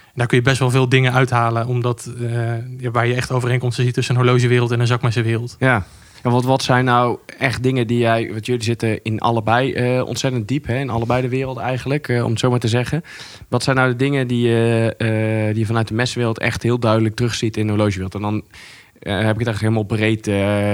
[0.06, 1.66] En daar kun je best wel veel dingen uithalen.
[1.66, 5.56] Omdat eh, ja, waar je echt overeenkomsten ziet tussen een horlogewereld en een zakmessenwereld.
[5.58, 5.85] Ja.
[6.22, 8.28] En wat, wat zijn nou echt dingen die jij...
[8.32, 10.66] Want jullie zitten in allebei eh, ontzettend diep.
[10.66, 13.02] Hè, in allebei de wereld eigenlijk, eh, om het zo maar te zeggen.
[13.48, 17.14] Wat zijn nou de dingen die, eh, die je vanuit de messenwereld echt heel duidelijk
[17.14, 18.14] terugziet in de horlogewereld?
[18.14, 18.44] En dan
[18.98, 20.30] heb ik het echt helemaal breed,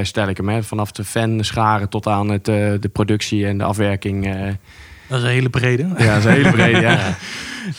[0.07, 0.49] stel ik hem.
[0.49, 4.27] Hè, vanaf de fan scharen tot aan het, de productie en de afwerking.
[5.15, 5.87] Dat is een hele brede.
[5.99, 6.99] ja, dat is een hele brede, ja.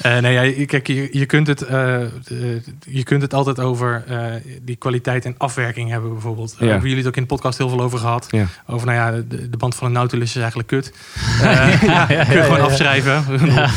[0.01, 2.09] Eh, nee, ja, kijk, je, je, kunt het, eh, eh,
[2.89, 4.03] je kunt het altijd over
[4.61, 6.51] die kwaliteit en afwerking hebben, bijvoorbeeld.
[6.51, 6.71] Daar Ja.
[6.71, 8.27] hebben jullie het ook in de podcast heel veel over gehad.
[8.29, 8.45] Ja.
[8.67, 10.93] Over, nou ja, de, de band van een Nautilus is eigenlijk kut.
[11.41, 11.79] Eh,
[12.27, 13.23] kun je gewoon afschrijven.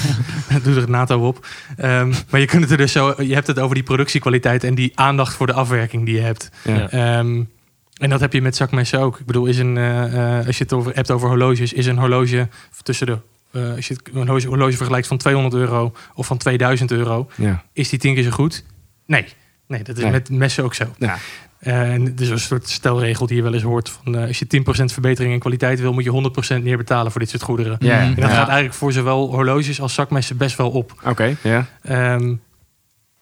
[0.62, 1.46] Doe er het NATO op.
[1.76, 4.74] Ehm, maar je kunt het er dus zo, je hebt het over die productiekwaliteit en
[4.74, 6.50] die aandacht voor de afwerking die je hebt.
[6.64, 6.74] Ja.
[6.74, 6.88] Ja.
[6.90, 7.42] Ehm,
[7.98, 9.18] en dat heb je met zakmessen ook.
[9.18, 9.78] Ik bedoel, is een,
[10.46, 12.48] als je het over, hebt over horloges, is een horloge
[12.82, 13.18] tussen de.
[13.52, 17.28] Eh, als je het- een horloge, horloge vergelijkt van 200 euro of van 2000 euro,
[17.36, 17.64] Ja.
[17.72, 18.64] is die tien keer zo goed?
[19.06, 19.24] Nee.
[19.66, 20.12] Nee, dat is Nee.
[20.12, 20.84] met messen ook zo.
[20.98, 21.16] Ja.
[21.58, 23.88] Eh, en het is een soort stelregel die je wel eens hoort.
[23.88, 27.20] Van, eh, als je 10% verbetering in kwaliteit wil, moet je 100% meer betalen voor
[27.20, 27.78] dit soort goederen.
[27.78, 28.28] En dat Ja.
[28.30, 30.92] gaat eigenlijk voor zowel horloges als zakmessen best wel op.
[31.04, 31.66] Oké, ja.
[31.82, 32.34] Ehm,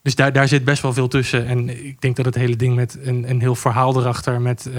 [0.02, 1.46] dus daar, daar zit best wel veel tussen.
[1.46, 4.40] En ik denk dat het hele ding met een, een heel verhaal erachter...
[4.40, 4.70] met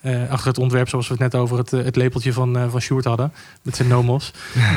[0.00, 2.70] eh, achter het ontwerp, zoals we het net over het, eh, het lepeltje van, eh
[2.70, 3.32] van Sjoerd hadden...
[3.62, 4.32] met zijn nomos.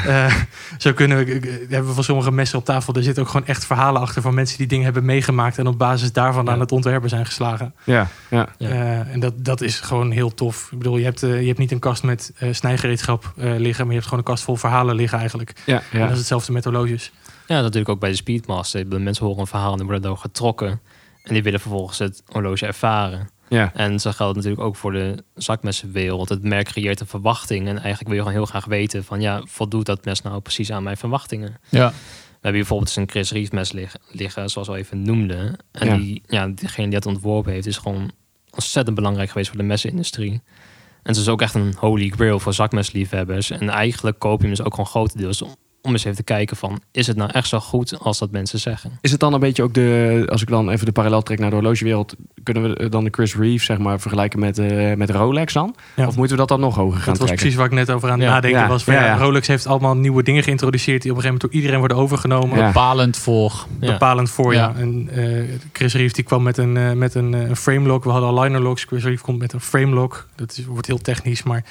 [0.08, 0.36] Eh,
[0.78, 1.32] zo kunnen we,
[1.70, 2.94] hebben we van sommige messen op tafel...
[2.94, 5.58] er zitten ook gewoon echt verhalen achter van mensen die dingen hebben meegemaakt...
[5.58, 6.52] en op basis daarvan Ja.
[6.52, 7.74] aan het ontwerpen zijn geslagen.
[7.84, 8.50] Ja, ja.
[8.58, 8.70] Ja.
[8.70, 10.68] Eh, en dat, dat is gewoon heel tof.
[10.72, 13.78] Ik bedoel, je hebt, je hebt niet een kast met eh, snijgereedschap liggen...
[13.86, 15.54] maar je hebt gewoon een kast vol verhalen liggen eigenlijk.
[15.66, 16.04] ja, En ja.
[16.04, 17.12] dat is hetzelfde met horloges.
[17.48, 18.88] Ja, natuurlijk ook bij de Speedmaster.
[18.88, 20.82] Mensen horen een verhaal en die worden door getrokken.
[21.24, 23.30] En die willen vervolgens het horloge ervaren.
[23.54, 23.72] Ja.
[23.74, 26.30] En zo geldt natuurlijk ook voor de zakmessenwereld.
[26.30, 27.68] Het merk creëert een verwachting.
[27.68, 29.22] En eigenlijk wil je gewoon heel graag weten van...
[29.22, 31.58] ja, voldoet dat mes nou precies aan mijn verwachtingen?
[31.70, 31.90] Ja.
[31.90, 35.02] We hebben hier bijvoorbeeld eens een Chris Reeve mes liggen, liggen, zoals we al even
[35.02, 35.58] noemden.
[35.72, 35.98] En Ja.
[35.98, 38.12] die, ja, diegene die het ontworpen heeft, is gewoon
[38.50, 40.32] ontzettend belangrijk geweest voor de messenindustrie.
[40.32, 43.50] En het is ook echt een holy grail voor zakmesliefhebbers.
[43.50, 45.44] En eigenlijk koop je hem dus ook gewoon grotendeels
[45.84, 46.82] om, eens even te kijken van...
[46.92, 48.92] is het nou echt zo goed als dat mensen zeggen?
[49.02, 51.50] Is het dan een beetje ook de, als ik dan even de parallel trek naar
[51.50, 55.54] de horlogewereld, kunnen we dan de Chris Reeve zeg maar vergelijken met, eh, met Rolex
[55.54, 55.76] dan?
[55.96, 56.08] Ja.
[56.08, 57.36] Of moeten we dat dan nog hoger gaan Dat was trekken?
[57.38, 58.34] precies waar ik net over aan het Ja.
[58.34, 58.68] nadenken Ja.
[58.68, 58.84] was.
[58.84, 59.18] Van, Ja, ja, ja.
[59.18, 61.02] Rolex heeft allemaal nieuwe dingen geïntroduceerd...
[61.02, 62.58] die op een gegeven moment door iedereen worden overgenomen.
[62.58, 62.66] Ja.
[62.68, 63.66] Bepalend voor.
[63.80, 63.92] Ja.
[63.92, 64.60] Bepalend voor, ja.
[64.76, 64.82] Ja.
[64.82, 68.04] En eh, Chris Reeve die kwam met een, eh, met een, een frame lock.
[68.04, 68.84] We hadden al liner locks.
[68.84, 70.28] Chris Reeve komt met een frame lock.
[70.36, 71.64] Dat is, wordt heel technisch, maar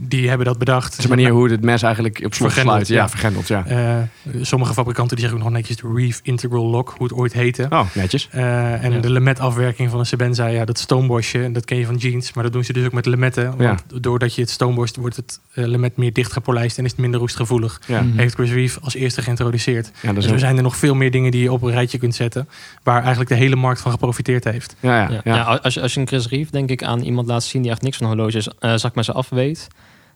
[0.00, 0.90] die hebben dat bedacht.
[0.90, 2.88] Dat is de manier hoe het mes eigenlijk op slot Vergrendeld, sluit.
[2.88, 3.08] Ja, ja.
[3.08, 3.66] vergrendeld, ja.
[3.66, 7.32] Eh, sommige fabrikanten die zeggen ook nog netjes de Reeve Integral Lock, hoe het ooit
[7.32, 7.66] heette.
[7.70, 8.28] Oh, netjes.
[8.30, 8.98] Eh, en Ja.
[9.00, 12.32] de lemet afwerking van een Sebenza, ja, dat stoombosje, en dat ken je van jeans,
[12.32, 13.56] maar dat doen ze dus ook met lemetten.
[13.56, 17.00] Want doordat je het stoomborst, wordt het eh, lemet meer dicht gepolijst en is het
[17.00, 17.80] minder roestgevoelig.
[17.86, 18.18] Ja, Mhm.
[18.18, 19.90] Heeft Chris Reeve als eerste geïntroduceerd.
[20.02, 21.98] ja, Dus er ook- zijn er nog veel meer dingen die je op een rijtje
[21.98, 22.48] kunt zetten,
[22.82, 24.76] waar eigenlijk de hele markt van geprofiteerd heeft.
[24.80, 25.34] ja, ja, Ja, ja.
[25.34, 27.70] ja, als, je, als je een Chris Reeve, denk ik, aan iemand laat zien die
[27.70, 29.68] echt niks van horloges, eh zakmessen af weet,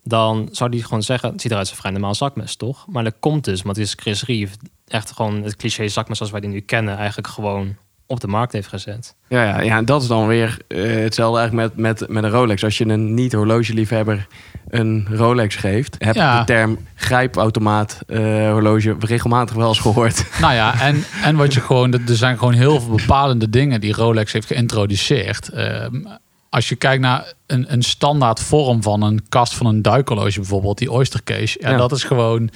[0.02, 2.84] dan zou die gewoon zeggen, het ziet eruit als een vrij normaal zakmes, toch?
[2.88, 4.54] Maar dat komt dus, want het is Chris Reeve
[4.86, 8.52] echt gewoon het cliché zakmes zoals wij die nu kennen, eigenlijk gewoon op de markt
[8.52, 9.14] heeft gezet.
[9.28, 12.30] Ja, ja, ja, en dat is dan weer eh, hetzelfde eigenlijk met, met, met een
[12.30, 12.64] Rolex.
[12.64, 14.26] Als je een niet-horlogeliefhebber
[14.68, 16.38] een Rolex geeft, heb je Ja.
[16.38, 18.18] de term grijpautomaat eh,
[18.50, 20.24] horloge regelmatig wel eens gehoord.
[20.40, 23.94] Nou ja, en, en wat je gewoon, er zijn gewoon heel veel bepalende dingen die
[23.94, 25.48] Rolex heeft geïntroduceerd.
[25.48, 26.04] Ehm,
[26.52, 30.78] als je kijkt naar een, een standaard vorm van een kast van een duikhorloge bijvoorbeeld,
[30.78, 31.76] die Oyster Case, ja, Ja.
[31.76, 32.50] dat is gewoon,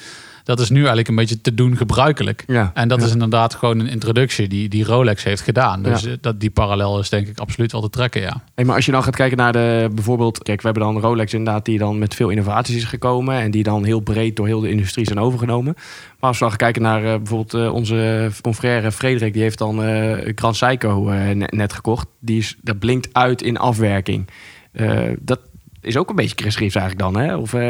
[0.46, 2.44] dat is nu eigenlijk een beetje te doen gebruikelijk.
[2.46, 2.70] Ja.
[2.74, 3.06] En dat Ja.
[3.06, 5.82] is inderdaad gewoon een introductie die, die Rolex heeft gedaan.
[5.82, 8.42] Dus eh, dat, die parallel is denk ik absoluut wel te trekken, ja.
[8.54, 11.32] Hey, maar als je dan gaat kijken naar de bijvoorbeeld, kijk, we hebben dan Rolex
[11.34, 14.60] inderdaad die dan met veel innovaties is gekomen en die dan heel breed door heel
[14.60, 15.74] de industrie zijn overgenomen.
[16.20, 19.58] Maar als we dan gaan kijken naar eh, bijvoorbeeld eh, onze confrère Frederik, die heeft
[19.58, 21.02] dan eh Grand Seiko
[21.34, 22.06] net, net gekocht.
[22.20, 24.28] Die is, dat blinkt uit in afwerking.
[24.72, 25.40] Eh, dat
[25.86, 27.36] is ook een beetje Chris Reeves eigenlijk dan, hè?
[27.36, 27.60] Of eh,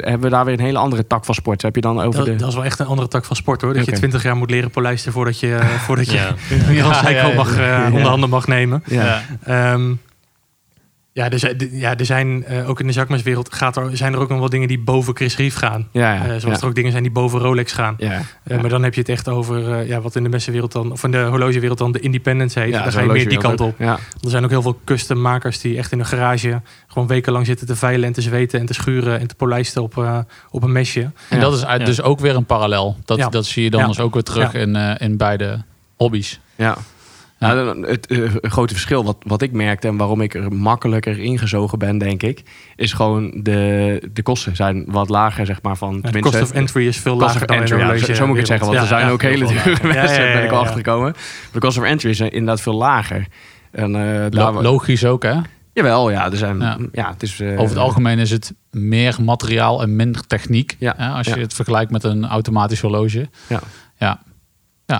[0.00, 1.62] hebben we daar weer een hele andere tak van sport?
[1.62, 2.36] Heb je dan over Dat, de...
[2.36, 3.74] dat is wel echt een andere tak van sport hoor.
[3.74, 6.34] Dat je 20 jaar moet leren polijsten voordat je, eh, voordat je Ja.
[6.72, 7.34] ja, ja.
[7.34, 7.84] mag, eh, Ja.
[7.86, 8.82] onder handen mag nemen.
[8.86, 9.22] ja.
[9.44, 9.92] Ehm,
[11.14, 14.18] ja, er zijn, ja, er zijn eh, ook in de zakmeswereld gaat er, zijn er
[14.18, 15.88] ook nog wel dingen die boven Chris Reeve gaan.
[15.90, 16.60] Ja, ja, Eh, zoals ja.
[16.60, 17.94] er ook dingen zijn die boven Rolex gaan.
[17.98, 20.72] Ja, Eh, maar dan heb je het echt over eh, ja, wat in de messenwereld
[20.72, 22.72] dan, of in de horlogewereld dan de independence heet.
[22.72, 23.80] Ja, Daar ga je meer die kant op.
[23.80, 27.76] Er zijn ook heel veel custommakers die echt in hun garage gewoon wekenlang zitten te
[27.76, 30.18] veilen en te zweten en te schuren en te polijsten op, eh,
[30.50, 31.00] op een mesje.
[31.00, 31.38] En Ja.
[31.40, 31.86] dat is uit- Ja.
[31.86, 32.96] dus ook weer een parallel.
[33.04, 33.28] Dat, Ja.
[33.28, 33.86] dat zie je dan Ja.
[33.86, 34.58] dus ook weer terug Ja.
[34.58, 35.62] in, eh, in beide
[35.96, 36.40] hobby's.
[36.56, 36.76] Ja.
[37.42, 41.18] Nou, dan- het eh, grote verschil wat, wat ik merkte en waarom ik er makkelijker
[41.18, 42.42] ingezogen ben, denk ik,
[42.76, 45.76] is gewoon de, de kosten zijn wat lager, zeg maar.
[45.76, 48.14] Van, Ja, de cost of entry is veel lager dan in entry, ja, horloge zo,
[48.14, 50.20] zo moet ik het zeggen, want er zijn Ja, ook hele veel dure mensen, Ja,
[50.20, 50.62] ja, ja, ben ik al ja.
[50.62, 51.14] achtergekomen.
[51.52, 53.26] De cost of entry is inderdaad veel lager.
[53.70, 55.34] En, eh, Lo- daar, logisch ook, hè?
[55.72, 56.76] jawel, ja, er zijn, Ja.
[56.92, 57.10] ja.
[57.10, 57.40] het is...
[57.40, 60.76] eh, Over het algemeen is het meer materiaal en minder techniek.
[60.78, 60.94] Ja.
[60.96, 61.40] Hè, als je Ja.
[61.40, 63.28] het vergelijkt met een automatisch horloge.
[63.46, 63.60] Ja.
[63.98, 64.20] Ja.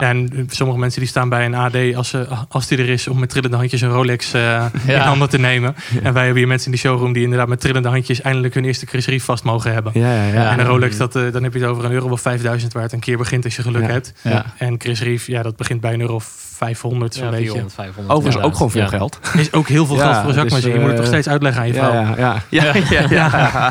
[0.00, 3.08] Ja, en sommige mensen die staan bij een AD als, ze, als die er is
[3.08, 5.74] om met trillende handjes een Rolex eh, in handen te nemen.
[6.02, 8.64] En wij hebben hier mensen in die showroom die inderdaad met trillende handjes eindelijk hun
[8.64, 9.92] eerste Chris Reeve vast mogen hebben.
[9.94, 10.32] Ja, ja, ja.
[10.32, 10.50] Ja.
[10.50, 12.82] En een Rolex, dat, eh, dan heb je het over een euro of 5000 waar
[12.82, 13.88] het een keer begint als je geluk Ja.
[13.88, 14.12] hebt.
[14.22, 14.44] Ja.
[14.58, 16.24] En Chris Reeve, ja, dat begint bij een euro of
[16.56, 17.44] 500 zo'n Ja, beetje.
[17.44, 18.14] 400, 500.
[18.14, 18.48] Overigens ja.
[18.48, 18.88] ook gewoon veel Ja.
[18.88, 19.18] geld.
[19.36, 20.68] Is ook heel veel Ja, geld voor een dus, zakmesje.
[20.68, 21.92] je moet het toch eh, steeds uitleggen aan je vrouw.
[22.02, 22.72] Ja, ja, ja.
[22.74, 23.70] ja, ja, ja.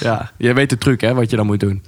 [0.00, 0.30] Ja.
[0.36, 1.82] Je weet de truc, hè, wat je dan moet doen.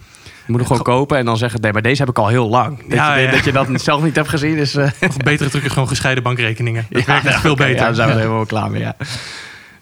[0.47, 2.49] Je moet hem gewoon kopen en dan zeggen, nee, maar deze heb ik al heel
[2.49, 2.79] lang.
[2.79, 3.31] Dat, Ja, je, ja.
[3.31, 4.75] dat je dat zelf niet hebt gezien is...
[4.75, 6.87] eh, Of een betere truc is gewoon gescheiden bankrekeningen.
[6.91, 7.75] Dat werkt echt veel beter.
[7.77, 8.97] Ja, daar zijn we er helemaal klaar mee, ja.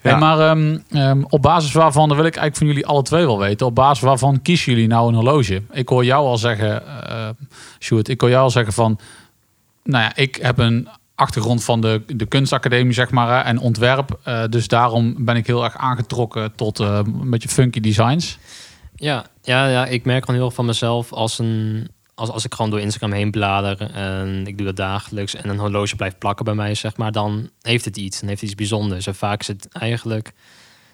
[0.00, 0.18] Hey, Ja.
[0.18, 3.38] maar ehm, ehm, op basis waarvan, dat wil ik eigenlijk van jullie alle twee wel
[3.38, 3.66] weten.
[3.66, 5.62] Op basis waarvan kiezen jullie nou een horloge?
[5.72, 7.28] Ik hoor jou al zeggen, eh
[7.80, 8.98] Sjoerd, ik hoor jou al zeggen van...
[9.84, 14.18] Nou ja, ik heb een achtergrond van de, de kunstacademie, zeg maar, en ontwerp.
[14.24, 18.38] Eh, dus daarom ben ik heel erg aangetrokken tot eh, een beetje funky designs.
[19.02, 21.88] Ja, ja, ja, ik merk gewoon heel erg van mezelf als een.
[22.14, 25.58] Als, als ik gewoon door Instagram heen blader en ik doe dat dagelijks en een
[25.58, 28.18] horloge blijft plakken bij mij, zeg maar, dan heeft het iets.
[28.18, 29.06] Dan heeft het iets bijzonders.
[29.06, 30.32] En vaak is het eigenlijk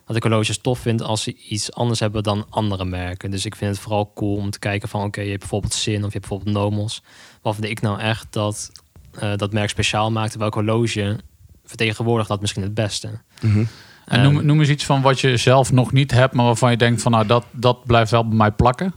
[0.06, 3.30] dat ik horloges tof vind als ze iets anders hebben dan andere merken.
[3.30, 6.04] Dus ik vind het vooral cool om te kijken van, oké, je hebt bijvoorbeeld Sin
[6.04, 7.02] of je hebt bijvoorbeeld Nomos.
[7.42, 8.70] Wat vind ik nou echt dat
[9.12, 10.36] eh, dat merk speciaal maakt?
[10.36, 11.18] Welk horloge
[11.64, 13.20] vertegenwoordigt dat misschien het beste?
[13.40, 13.64] Mhm.
[14.08, 16.70] En Ehm, noem, noem eens iets van wat je zelf nog niet hebt, maar waarvan
[16.70, 18.94] je denkt van nou dat, dat blijft wel bij mij plakken.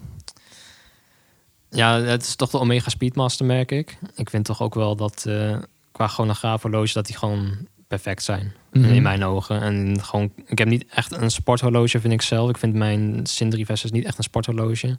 [1.69, 3.97] Ja, het is toch de Omega Speedmaster, merk ik.
[4.15, 5.57] Ik vind toch ook wel dat eh,
[5.91, 8.53] qua chronograaf horloge dat die gewoon perfect zijn.
[8.71, 8.93] Mhm.
[8.93, 9.61] In mijn ogen.
[9.61, 12.49] En gewoon, ik heb niet echt een sporthorloge, vind ik zelf.
[12.49, 14.97] Ik vind mijn Sindri Vestas niet echt een sporthorloge.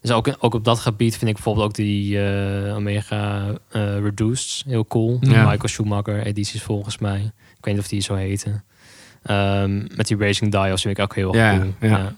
[0.00, 4.64] Dus ook, ook op dat gebied vind ik bijvoorbeeld ook die eh, Omega eh, Reduced
[4.66, 5.18] heel cool.
[5.20, 5.44] Ja.
[5.44, 7.20] Michael Schumacher edities volgens mij.
[7.58, 8.64] Ik weet niet of die zo heten.
[9.24, 11.90] Ehm, met die Racing Dials vind ik ook heel Ja, cool.
[11.90, 12.12] ja.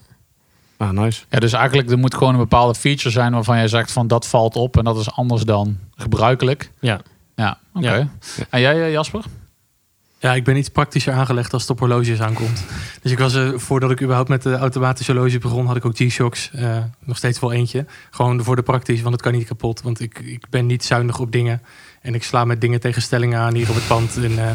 [0.76, 1.24] Ah, nice.
[1.30, 4.26] Ja, dus eigenlijk er moet gewoon een bepaalde feature zijn waarvan jij zegt van dat
[4.26, 6.70] valt op en dat is anders dan gebruikelijk.
[6.80, 7.00] Ja.
[7.34, 7.94] Ja, oké.
[7.96, 8.08] Ja.
[8.50, 9.24] En jij eh, Jasper?
[10.18, 12.64] Ja, ik ben iets praktischer aangelegd als het op horloges aankomt.
[13.02, 15.96] Dus ik was, eh, voordat ik überhaupt met de automatische horloge begon, had ik ook
[15.96, 16.50] G-Shocks.
[16.52, 17.86] eh, nog steeds wel eentje.
[18.10, 19.82] Gewoon voor de praktisch, want het kan niet kapot.
[19.82, 21.62] Want ik, ik ben niet zuinig op dingen.
[22.02, 24.16] En ik sla met dingen tegen stellingen aan hier op het pand.
[24.16, 24.50] En eh,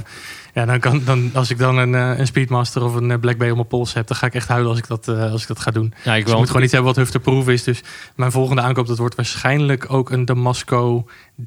[0.53, 3.37] ja, dan kan, dan, als ik dan een, eh, een Speedmaster of een eh, Black
[3.37, 5.41] Bay op mijn pols heb, dan ga ik echt huilen als ik dat, eh, als
[5.41, 5.93] ik dat ga doen.
[6.03, 7.63] Ja, ik Dus je wil moet gewoon iets hebben wat hufterproof is.
[7.63, 7.81] Dus
[8.15, 11.05] mijn volgende aankoop, dat wordt waarschijnlijk ook een Damasco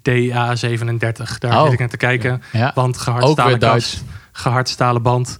[0.08, 1.38] DA37.
[1.38, 1.62] Daar Oh.
[1.64, 2.42] zit ik naar te kijken.
[2.52, 4.02] Ja, Want gehard ook stalen weer kast Duits.
[4.32, 5.36] gehard stalen band.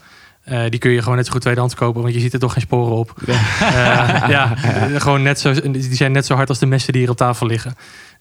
[0.68, 2.62] Die kun je gewoon net zo goed tweedehands kopen, want je ziet er toch geen
[2.62, 3.14] sporen op.
[4.28, 7.10] Ja, eh, gewoon net zo, die zijn net zo hard als de messen die hier
[7.10, 7.74] op tafel liggen.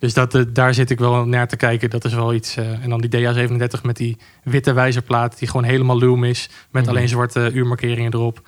[0.04, 1.90] Dus dat, eh, daar zit ik wel naar te kijken.
[1.90, 2.56] Dat is wel iets.
[2.58, 6.50] eh, en dan die DA37 met die witte wijzerplaat, die gewoon helemaal luw is.
[6.72, 6.92] Met Mhm.
[6.92, 8.42] alleen zwarte uurmarkeringen erop.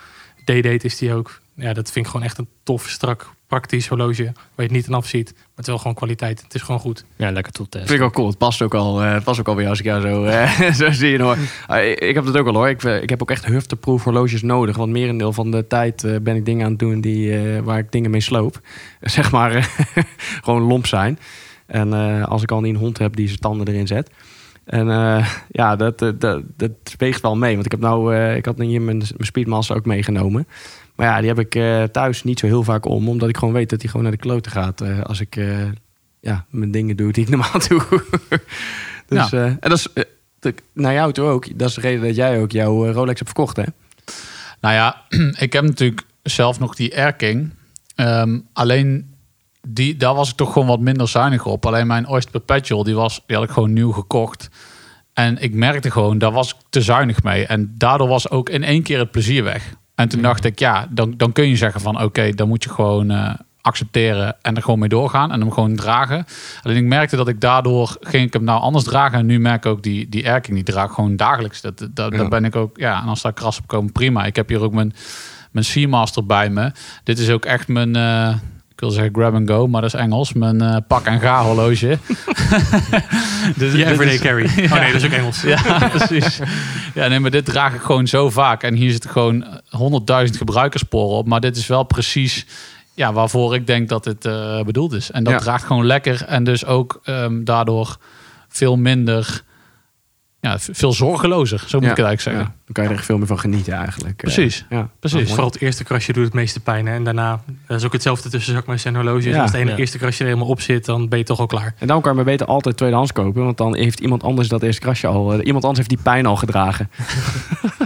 [0.44, 1.40] D-date is die ook.
[1.56, 4.24] Ja, dat vind ik gewoon echt een tof, strak, praktisch horloge.
[4.24, 5.32] Waar je het niet aan afziet.
[5.34, 6.42] Maar het is wel gewoon kwaliteit.
[6.42, 7.06] Het is gewoon goed.
[7.16, 7.88] Ja, lekker toetest.
[7.88, 8.28] Vind ik ook cool.
[8.28, 10.24] Het past ook al, eh, het past ook al bij jou als ik jou zo,
[10.24, 11.38] eh, zo zie hoor.
[11.68, 12.70] Ah, ik, ik heb dat ook al hoor.
[12.70, 14.76] Ik, eh, ik heb ook echt hufteproof horloges nodig.
[14.78, 17.78] Want merendeel van de tijd eh, ben ik dingen aan het doen die, eh, waar
[17.80, 18.60] ik dingen mee sloop.
[19.02, 19.64] Zeg maar eh,
[20.44, 21.20] gewoon lomp zijn.
[21.66, 24.10] En eh, als ik al niet een hond heb die zijn tanden erin zet.
[24.66, 27.54] En eh, ja, dat, eh, dat, dat weegt wel mee.
[27.54, 30.48] Want ik heb nou, ik had hier mijn, mijn Speedmaster ook meegenomen.
[30.96, 31.52] Maar ja, die heb ik
[31.92, 33.10] thuis niet zo heel vaak om.
[33.10, 35.04] Omdat ik gewoon weet dat die gewoon naar de kloten gaat.
[35.04, 35.40] als ik
[36.20, 38.04] ja, mijn dingen doe die ik normaal doe.
[39.08, 39.88] dus, en dat is
[40.74, 41.60] naar jou toe ook.
[41.60, 43.64] Dat is de reden dat jij ook jouw Rolex hebt verkocht, hè?
[44.62, 45.02] Nou ja,
[45.46, 47.54] ik heb natuurlijk zelf nog die Air King.
[47.96, 49.15] Ehm, alleen
[49.68, 51.66] die, daar was ik toch gewoon wat minder zuinig op.
[51.66, 54.50] Alleen mijn Oyster Perpetual, die, was, die had ik gewoon nieuw gekocht.
[55.14, 57.46] En ik merkte gewoon, daar was ik te zuinig mee.
[57.46, 59.74] En daardoor was ook in één keer het plezier weg.
[59.96, 62.02] En toen dacht ik, ja, dan, dan kun je zeggen van...
[62.02, 65.32] oké, dan moet je gewoon eh, accepteren en er gewoon mee doorgaan.
[65.32, 66.26] En hem gewoon dragen.
[66.64, 67.98] Alleen ik merkte dat ik daardoor...
[68.02, 69.20] ging ik hem nou anders dragen.
[69.20, 71.62] En nu merk ik ook die, die Air King, die draag gewoon dagelijks.
[71.62, 72.28] Dat, dat, Ja.
[72.28, 74.26] Ben ik ook, ja, en als daar kras op komen, prima.
[74.26, 74.94] Ik heb hier ook mijn,
[75.52, 76.72] mijn Seamaster bij me.
[77.04, 77.96] Dit is ook echt mijn...
[77.96, 78.36] eh,
[78.76, 80.34] ik wil zeggen grab and go, maar dat is Engels.
[80.34, 81.98] Mijn eh, pak en ga horloge.
[83.56, 84.46] dus, everyday is- carry.
[84.72, 85.42] Oh nee, dat is ook Engels.
[85.42, 86.40] ja, precies.
[86.94, 88.64] Ja, nee, maar dit draag ik gewoon zo vaak.
[88.64, 91.28] En hier zitten gewoon honderdduizend gebruikersporen op.
[91.28, 92.46] Maar dit is wel precies
[92.94, 95.12] ja, waarvoor ik denk dat het eh, bedoeld is.
[95.12, 95.40] En dat Ja.
[95.40, 96.24] draagt gewoon lekker.
[96.26, 97.98] En dus ook ehm, daardoor
[98.50, 99.42] veel minder...
[100.40, 102.62] Ja, veel zorgelozer, zo moet ik het eigenlijk zeggen.
[102.68, 104.24] Ja, dan kan je er echt veel meer van genieten eigenlijk.
[104.24, 104.66] Eh, Precies.
[104.70, 105.18] ja, Precies.
[105.18, 105.30] mooi.
[105.30, 106.86] Vooral het eerste krasje doet het meeste pijn.
[106.86, 106.94] Hè?
[106.94, 109.26] En daarna, dat is ook hetzelfde tussen zakmes en horloges.
[109.34, 109.42] Ja.
[109.42, 109.78] Als het ene Ja.
[109.78, 111.74] eerste krasje er helemaal op zit, dan ben je toch al klaar.
[111.78, 113.44] En daarom kan je maar beter altijd tweedehands kopen.
[113.44, 115.34] Want dan heeft iemand anders dat eerste krasje al...
[115.34, 116.90] eh, iemand anders heeft die pijn al gedragen.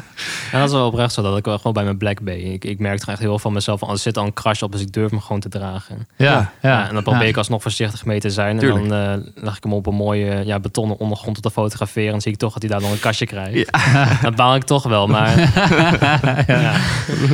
[0.51, 2.35] En dat is wel oprecht zo, dat ik wel gewoon bij mijn Black Bay.
[2.37, 4.65] Ik, ik merk toch echt heel veel van mezelf van, er zit al een krasje
[4.65, 6.07] op, dus ik durf hem gewoon te dragen.
[6.17, 6.51] Ja, Ja.
[6.61, 7.27] ja, Ja, en dan probeer ja.
[7.27, 8.59] ik alsnog voorzichtig mee te zijn.
[8.59, 9.13] En dan eh,
[9.43, 12.13] leg ik hem op een mooie ja, betonnen ondergrond om te fotograferen.
[12.13, 13.71] En zie ik toch dat hij daar nog een kastje krijgt.
[14.21, 15.37] Dat baal ik toch wel, maar
[16.61, 16.79] ja.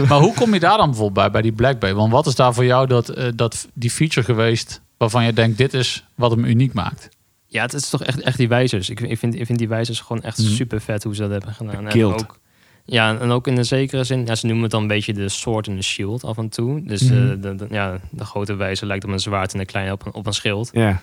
[0.08, 1.93] Maar hoe kom je daar dan bijvoorbeeld bij, bij die Black Bay?
[1.93, 5.58] Want wat is daar voor jou dat, eh, dat, die feature geweest waarvan je denkt,
[5.58, 7.10] dit is wat hem uniek maakt?
[7.48, 8.89] ja, het is toch echt, echt die wijzers.
[8.89, 10.48] Ik, ik, vind, ik vind die wijzers gewoon echt Mhm.
[10.48, 11.88] super vet hoe ze dat hebben gedaan.
[11.89, 12.39] En ook,
[12.86, 15.30] ja, en ook in de zekere zin, ja, ze noemen het dan een beetje de
[15.30, 16.82] sword en de shield af en toe.
[16.86, 17.13] Dus Mhm.
[17.13, 20.06] eh, de, de- ja, de grote wijzer lijkt op een zwaard en de kleine op
[20.06, 20.69] een, op een schild.
[20.74, 21.02] Ja.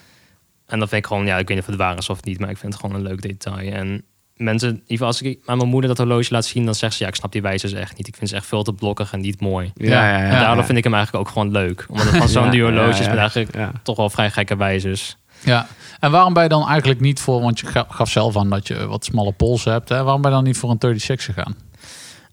[0.65, 2.39] En dat vind ik gewoon, ja, ik weet niet of het waar is of niet,
[2.39, 3.71] maar ik vind het gewoon een leuk detail.
[3.73, 4.03] En
[4.43, 6.93] mensen, in ieder geval als ik aan mijn moeder dat horloge laat zien, dan zegt
[6.95, 8.07] ze, ja, ik snap die wijzers echt niet.
[8.07, 9.71] Ik vind ze echt veel te blokkig en niet mooi.
[9.75, 10.63] Ja, ja, ja, en ja.
[10.65, 11.85] vind ik hem eigenlijk ook gewoon leuk.
[11.89, 12.85] Omdat het van zo'n Ja, duur ja.
[12.87, 13.71] met eigenlijk Ja.
[13.83, 15.17] toch wel vrij gekke wijzers.
[15.43, 15.67] Ja,
[15.99, 18.67] en waarom ben je dan eigenlijk niet voor, want je ga- gaf zelf aan dat
[18.67, 20.03] je wat smalle pols hebt, hè?
[20.03, 21.55] waarom ben je dan niet voor een 36 gegaan?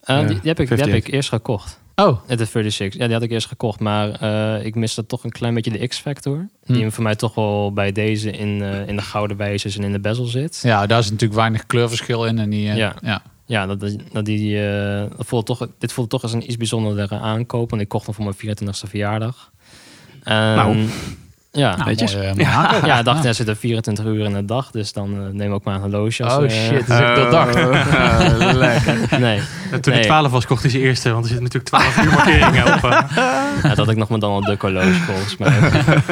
[0.03, 1.07] Eh, Ja, die, die heb ik, die heb 58.
[1.07, 1.81] ik eerst gekocht.
[2.07, 3.81] Oh, Het de 36, ja, die had ik eerst gekocht.
[3.81, 6.47] Maar eh, ik miste toch een klein beetje de X-factor.
[6.65, 6.83] Die Hm.
[6.83, 9.93] hem voor mij toch wel bij deze in, eh, in de gouden wijzers en in
[9.93, 10.61] de bezel zit.
[10.63, 12.39] ja, daar is natuurlijk weinig kleurverschil in.
[12.39, 12.95] En die, eh, Ja.
[13.03, 13.23] ja.
[13.47, 14.61] Ja, dat, dat, dat die,
[15.17, 17.71] dat voelde toch, dit voelde toch als een iets bijzonderdere aankoop.
[17.71, 19.51] Want ik kocht hem voor mijn 24e verjaardag.
[20.25, 20.87] Nou.
[21.53, 21.77] Ja.
[21.77, 22.85] Nou, eh, mooi aankoop.
[22.87, 24.71] ja, ik dacht, er zitten 24 uur in de dag.
[24.71, 26.25] Dus dan eh, neem ook maar een horloge.
[26.25, 27.55] als, Oh eh, shit, dus ik dat dacht.
[28.41, 29.21] Oh, lekker.
[29.21, 29.41] Nee,
[29.73, 30.03] En toen Nee.
[30.03, 31.13] hij 12 was, kocht hij zijn eerste.
[31.13, 32.83] Want er zitten natuurlijk 12 uur markeringen op.
[33.63, 35.53] ja, dat ik nog met Donald Duck horloge volgens mij.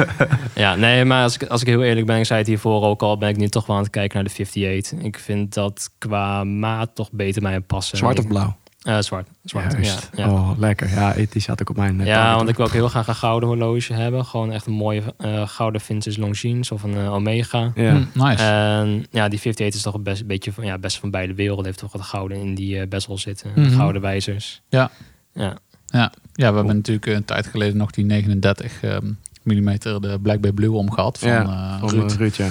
[0.64, 3.03] ja, nee, maar als ik, als ik heel eerlijk ben, ik zei het hiervoor ook
[3.03, 4.98] al, ben ik nu toch wel aan het kijken naar de 58.
[4.98, 7.98] Ik vind dat qua maat toch beter bij hem passen.
[7.98, 8.57] Zwart of blauw?
[8.88, 9.29] Eh, zwart.
[9.44, 10.11] zwart ja, Juist.
[10.14, 10.31] ja.
[10.31, 10.88] Oh, lekker.
[10.90, 12.01] Ja, die zat ook op mijn...
[12.01, 14.24] eh, Ja, want ik wil ook heel graag een gouden horloge hebben.
[14.24, 17.72] Gewoon echt een mooie eh, gouden vintage Longines of een Omega.
[17.74, 17.90] Ja.
[17.92, 18.42] Hm, nice.
[18.42, 21.64] En ja, die 58 is toch een best, beetje van, ja, best van beide werelden.
[21.64, 23.51] Heeft toch wat gouden in die eh, bezel zitten.
[23.57, 23.70] Mhm.
[23.77, 24.62] Gouden wijzers.
[24.68, 24.90] Ja.
[25.33, 25.57] Ja.
[25.87, 29.07] ja, we hebben natuurlijk een tijd geleden nog die 39 ehm
[29.42, 32.11] millimeter de Black Bay Blue omgehad van Ja, Van Ruud.
[32.11, 32.48] eh, Ruud, ja.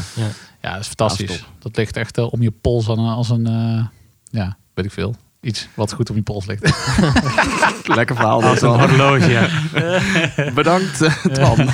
[0.61, 1.37] Ja, dat is fantastisch.
[1.37, 3.85] Ja, dat ligt echt om je pols aan, een- als een, eh,
[4.23, 5.15] ja, weet ik veel.
[5.47, 6.61] Iets wat goed op je pols ligt.
[7.97, 8.43] Lekker verhaal.
[8.43, 9.49] Een horloge, ja.
[10.53, 11.69] Bedankt, eh, Twan.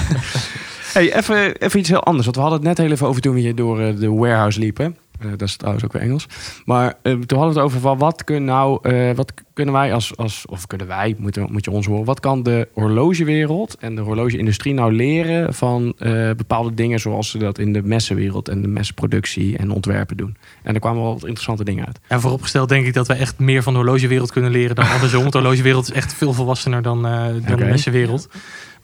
[0.93, 2.23] Hey, even, even iets heel anders.
[2.23, 4.59] Want we hadden het net heel even over toen we hier door eh, de warehouse
[4.59, 4.97] liepen.
[5.19, 6.27] Eh, dat is trouwens ook weer Engels.
[6.65, 9.93] Maar eh, toen hadden we het over van wat, kun nou, eh, wat kunnen wij
[9.93, 13.95] als, als of kunnen wij, moet, moet je ons horen, wat kan de horlogewereld en
[13.95, 15.95] de horlogeindustrie nou leren van
[16.37, 20.37] bepaalde dingen zoals ze dat in de messenwereld en de messenproductie en ontwerpen doen.
[20.63, 21.99] En er kwamen wel wat interessante dingen uit.
[22.07, 25.21] En vooropgesteld denk ik dat we echt meer van de horlogewereld kunnen leren dan andersom.
[25.21, 28.29] Want de horlogewereld is echt veel volwassener dan, dan de messenwereld.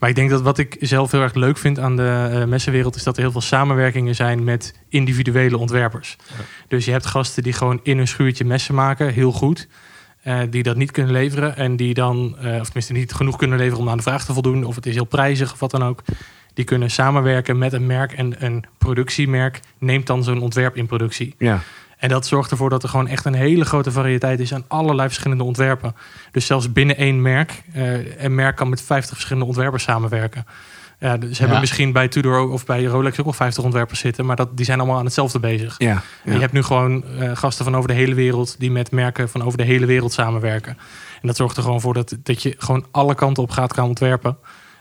[0.00, 2.96] Maar ik denk dat wat ik zelf heel erg leuk vind aan de eh, messenwereld...
[2.96, 6.16] is dat er heel veel samenwerkingen zijn met individuele ontwerpers.
[6.68, 9.68] Dus je hebt gasten die gewoon in een schuurtje messen maken, heel goed.
[10.22, 11.56] eh, die dat niet kunnen leveren.
[11.56, 14.32] En die dan, eh, of tenminste niet genoeg kunnen leveren om aan de vraag te
[14.32, 14.64] voldoen.
[14.64, 16.02] Of het is heel prijzig of wat dan ook.
[16.54, 18.12] Die kunnen samenwerken met een merk.
[18.12, 21.34] En een productiemerk neemt dan zo'n ontwerp in productie.
[21.38, 21.60] Ja,
[22.00, 25.08] En dat zorgt ervoor dat er gewoon echt een hele grote variëteit is aan allerlei
[25.08, 25.94] verschillende ontwerpen.
[26.32, 30.46] Dus zelfs binnen één merk, eh een merk kan met 50 verschillende ontwerpers samenwerken.
[30.98, 31.60] Ja, dus ze hebben Ja.
[31.60, 34.78] misschien bij Tudor of bij Rolex ook al 50 ontwerpers zitten, maar dat, die zijn
[34.78, 35.74] allemaal aan hetzelfde bezig.
[35.78, 36.32] ja, En ja.
[36.32, 39.42] je hebt nu gewoon eh, gasten van over de hele wereld die met merken van
[39.42, 40.76] over de hele wereld samenwerken.
[41.20, 43.86] En dat zorgt er gewoon voor dat, dat je gewoon alle kanten op gaat gaan
[43.88, 44.36] ontwerpen.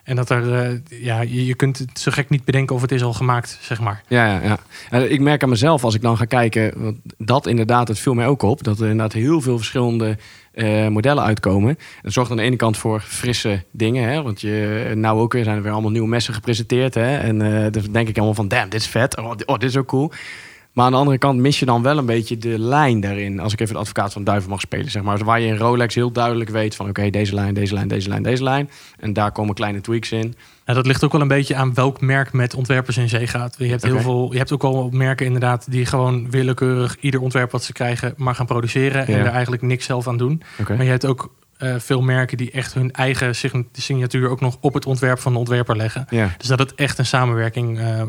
[0.10, 2.91] En dat er, eh, ja, je, je kunt het zo gek niet bedenken of het
[2.91, 4.02] is al gemaakt, zeg maar.
[4.08, 4.58] Ja, ja,
[4.91, 4.98] ja.
[5.00, 8.41] Ik merk aan mezelf als ik dan ga kijken, dat inderdaad, het viel mij ook
[8.41, 10.17] op, dat er inderdaad heel veel verschillende
[10.52, 11.78] eh, modellen uitkomen.
[12.02, 15.43] Dat zorgt aan de ene kant voor frisse dingen, hè, want je, nou ook weer
[15.43, 18.48] zijn er weer allemaal nieuwe messen gepresenteerd, hè, en eh dan denk ik allemaal van,
[18.48, 20.12] damn, dit is vet, oh, dit- oh, dit is ook cool.
[20.80, 23.39] Maar aan de andere kant mis je dan wel een beetje de lijn daarin.
[23.39, 25.18] Als ik even de advocaat van duivel mag spelen, zeg maar.
[25.18, 26.89] Dus waar je in Rolex heel duidelijk weet van...
[26.89, 28.70] oké, deze lijn, deze lijn, deze lijn, deze lijn.
[29.00, 30.36] En daar komen kleine tweaks in.
[30.65, 33.56] Dat ligt ook wel een beetje aan welk merk met ontwerpers in zee gaat.
[33.58, 37.52] Je hebt, heel veel, je hebt ook al merken inderdaad die gewoon willekeurig ieder ontwerp
[37.52, 39.08] wat ze krijgen maar gaan produceren.
[39.08, 39.20] En Ja.
[39.26, 40.42] er eigenlijk niks zelf aan doen.
[40.68, 44.58] Maar je hebt ook eh, veel merken die echt hun eigen sign- signatuur ook nog
[44.60, 46.06] op het ontwerp van de ontwerper leggen.
[46.10, 48.08] Ja, Dus dat het echt een samenwerking eh, eh,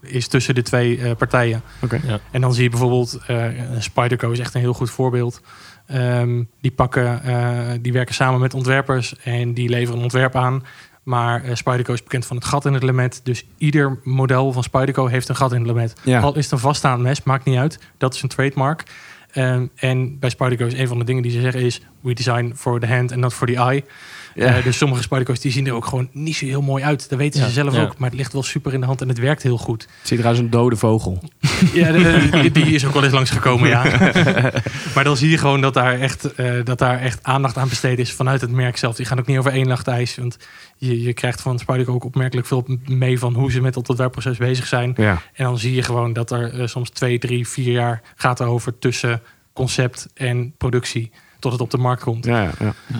[0.00, 1.62] is tussen de twee eh, partijen.
[1.82, 2.00] oké.
[2.30, 3.46] En dan zie je bijvoorbeeld, eh
[3.78, 5.40] Spyderco is echt een heel goed voorbeeld.
[5.86, 10.64] Ehm, die pakken, eh, die werken samen met ontwerpers en die leveren een ontwerp aan.
[11.02, 13.20] Maar eh Spyderco is bekend van het gat in het lemet.
[13.22, 15.94] Dus ieder model van Spyderco heeft een gat in het lemet.
[16.04, 16.20] Ja.
[16.20, 17.78] Al is het een vaststaand mes, maakt niet uit.
[17.98, 18.82] Dat is een trademark.
[19.32, 21.80] Ehm, en bij Spyderco is een van de dingen die ze zeggen is...
[22.00, 23.84] we design for the hand and not for the eye.
[24.38, 24.56] Ja.
[24.56, 27.08] Eh, dus sommige Spyderco's die zien er ook gewoon niet zo heel mooi uit.
[27.08, 27.82] Dat weten ze zelf ja.
[27.82, 27.98] ook.
[27.98, 29.82] Maar het ligt wel super in de hand en het werkt heel goed.
[29.82, 31.22] Het ziet eruit als een dode vogel.
[31.72, 33.82] Ja, de- de- die, die is ook wel eens langsgekomen, ja.
[34.94, 37.98] maar dan zie je gewoon dat daar, echt, eh, dat daar echt aandacht aan besteed
[37.98, 38.96] is vanuit het merk zelf.
[38.96, 40.16] Die gaan ook niet over één nacht ijs.
[40.16, 40.38] Want
[40.76, 44.36] je, je krijgt van Spyderco ook opmerkelijk veel mee van hoe ze met het ontwerpproces
[44.36, 44.92] bezig zijn.
[44.96, 45.22] Ja.
[45.34, 48.78] En dan zie je gewoon dat er eh, soms twee, drie, vier jaar gaat erover
[48.78, 49.22] tussen
[49.52, 51.10] concept en productie.
[51.38, 52.24] Tot het op de markt komt.
[52.24, 52.50] Ja,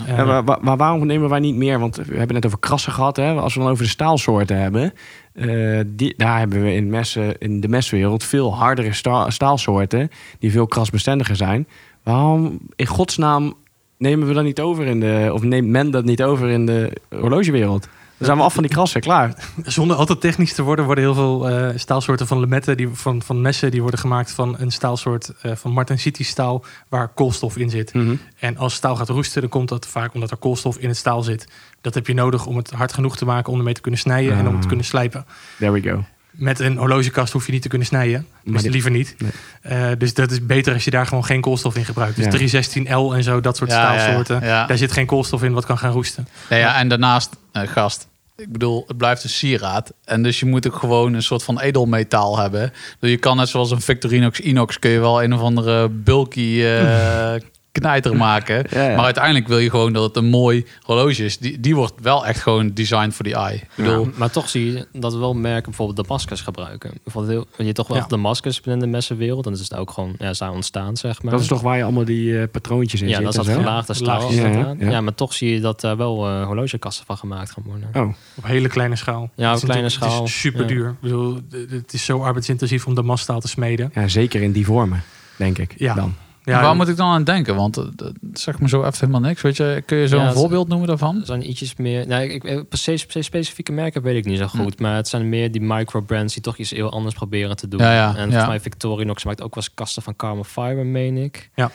[0.07, 1.79] ja, maar, wa- maar waarom nemen wij niet meer?
[1.79, 3.17] Want we hebben net over krassen gehad.
[3.17, 3.33] Hè?
[3.35, 4.93] Als we dan over de staalsoorten hebben.
[5.33, 10.11] eh, die, daar hebben we in, messen, in de meswereld veel hardere sta- staalsoorten.
[10.39, 11.67] Die veel krasbestendiger zijn.
[12.03, 13.55] Waarom in godsnaam
[13.99, 15.31] nemen we dat niet over in de...
[15.33, 17.89] Of neemt men dat niet over in de horlogewereld?
[18.19, 19.35] Dan zijn we af van die krassen, klaar.
[19.65, 23.41] Zonder altijd technisch te worden, worden heel veel eh, staalsoorten van lemetten, die, van, van
[23.41, 27.71] messen, die worden gemaakt van een staalsoort eh, van Martin City staal waar koolstof in
[27.71, 27.95] zit.
[27.95, 28.15] Mhm.
[28.39, 31.23] En als staal gaat roesten, dan komt dat vaak omdat er koolstof in het staal
[31.23, 31.49] zit.
[31.81, 34.33] Dat heb je nodig om het hard genoeg te maken om ermee te kunnen snijden
[34.33, 34.67] en om het te Ah.
[34.67, 35.27] kunnen slijpen.
[35.59, 36.05] There we go.
[36.39, 38.27] Met een horlogekast hoef je niet te kunnen snijden.
[38.45, 39.15] Maar Dus dit- liever niet.
[39.19, 39.31] Nee.
[39.63, 42.17] Eh, dus dat is beter als je daar gewoon geen koolstof in gebruikt.
[42.17, 42.31] Dus Ja.
[42.31, 44.41] 316L en zo, dat soort Ja, staalsoorten.
[44.47, 44.67] Ja.
[44.67, 46.29] Daar zit geen koolstof in wat kan gaan roesten.
[46.51, 49.93] Nee, ja, en daarnaast, eh, gast, ik bedoel, het blijft een sieraad.
[50.05, 52.73] En dus je moet ook gewoon een soort van edelmetaal hebben.
[52.99, 54.79] Dus je kan net zoals een Victorinox Inox...
[54.79, 57.35] kun je wel een of andere bulky eh,
[57.73, 58.65] knijter maken.
[58.71, 58.97] Ja, ja.
[58.97, 61.39] Maar uiteindelijk wil je gewoon dat het een mooi horloge is.
[61.39, 63.55] Die, die wordt wel echt gewoon designed for the eye.
[63.55, 66.91] Ik bedoel, Ja, maar toch zie je dat we wel merken bijvoorbeeld Damascus gebruiken.
[67.05, 68.03] Bijvoorbeeld je toch wel Ja.
[68.03, 69.45] echt Damascus binnen de messenwereld.
[69.47, 71.33] En dat is het ook gewoon ja, zijn ontstaan, zeg maar.
[71.33, 73.57] Dat is toch waar je allemaal die eh, patroontjes in ja, zit dat is dat
[73.57, 74.33] gelaagde staal.
[74.33, 74.75] Ja, ja.
[74.91, 77.89] Ja, maar toch zie je dat daar wel eh, horlogekassen van gemaakt gaan worden.
[77.93, 79.31] Oh, Op hele kleine schaal.
[79.35, 80.19] Ja, op Het is kleine schaal.
[80.19, 80.89] Het is super duur.
[80.89, 81.39] Ik bedoel,
[81.71, 83.91] het is zo arbeidsintensief om de maststaal te smeden.
[83.95, 85.03] ja, zeker in die vormen,
[85.37, 85.75] denk ik.
[85.77, 85.95] Ja.
[85.95, 86.15] Dan.
[86.49, 87.55] Ja, waar moet ik dan aan denken?
[87.55, 89.43] Want eh, dat zeg me zo even helemaal niks.
[89.43, 91.17] Weet je, kun je zo Ja, voorbeeld noemen daarvan?
[91.21, 92.07] Er zijn ietsjes meer...
[92.07, 94.81] Nou, ik, ik, precies, precies specifieke merken weet ik niet zo goed.
[94.81, 97.81] Maar het zijn meer die micro-brands die toch iets heel anders proberen te doen.
[97.81, 101.17] Ja, ja, en volgens mij Victorinox maakt ook wel eens kasten van Carbon Fiber, meen
[101.17, 101.51] ik.
[101.55, 101.71] Ja.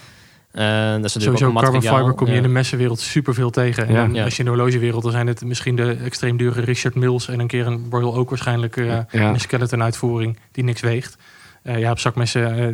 [0.51, 2.37] En dat is natuurlijk Sowieso ook carbon fiber kom je ja.
[2.37, 3.87] in de messenwereld superveel tegen.
[3.87, 4.23] En Ja.
[4.23, 7.39] als je in de horlogewereld, dan zijn het misschien de extreem dure Richard Mills en
[7.39, 9.07] een keer een Royal Oak waarschijnlijk eh, Ja.
[9.11, 11.17] een skeleton uitvoering die niks weegt.
[11.63, 12.65] Eh, ja, op zakmessen, eh,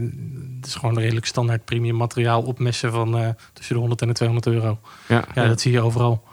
[0.58, 4.02] het is gewoon een redelijk standaard premium materiaal op messen van eh, tussen de 100
[4.02, 4.80] en de 200 euro.
[5.08, 5.24] Ja.
[5.36, 6.24] Ja, dat zie je overal.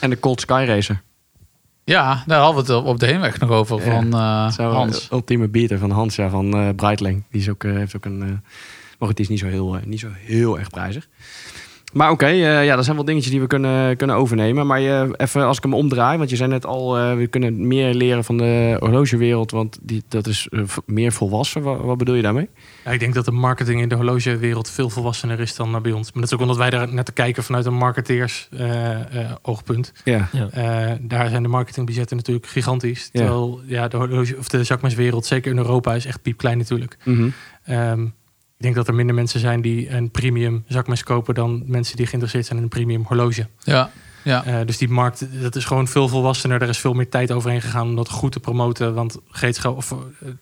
[0.00, 1.02] En de Cold Sky Racer.
[1.84, 3.84] Ja, daar hadden we het op de heenweg nog over Ja.
[4.00, 4.12] van
[4.66, 5.08] eh, Hans.
[5.12, 7.24] ultieme beater van Hans, ja, van eh Breitling.
[7.30, 8.22] Die is ook, eh, heeft ook een...
[8.22, 8.28] eh,
[8.98, 11.08] maar die is niet zo heel, niet zo heel erg prijzig.
[11.92, 14.66] Maar oké, eh, ja, dat zijn wel dingetjes die we kunnen, kunnen overnemen.
[14.66, 16.98] Maar je, even als ik hem omdraai, want je zei net al...
[16.98, 21.62] eh, we kunnen meer leren van de horlogewereld, want die, dat is eh, meer volwassen.
[21.62, 22.48] Wat, wat bedoel je daarmee?
[22.84, 26.12] Ja, ik denk dat de marketing in de horlogewereld veel volwassener is dan bij ons.
[26.12, 29.30] Maar dat is ook omdat wij daar naar te kijken vanuit een marketeers eh, eh,
[29.42, 29.92] oogpunt.
[30.04, 30.28] Ja.
[30.32, 33.10] Eh, daar zijn de marketingbudgetten natuurlijk gigantisch.
[33.12, 36.96] Terwijl ja, de, horloge, of de zakmeswereld, zeker in Europa, is echt piepklein natuurlijk.
[37.04, 37.28] Mhm.
[37.64, 38.06] Ehm,
[38.60, 42.06] ik denk dat er minder mensen zijn die een premium zakmes kopen dan mensen die
[42.06, 43.46] geïnteresseerd zijn in een premium horloge.
[43.62, 43.90] Ja,
[44.22, 44.44] ja.
[44.44, 46.62] Eh, dus die markt, dat is gewoon veel volwassener.
[46.62, 48.94] Er is veel meer tijd overheen gegaan om dat goed te promoten.
[48.94, 49.98] Want gereedschap, of, eh,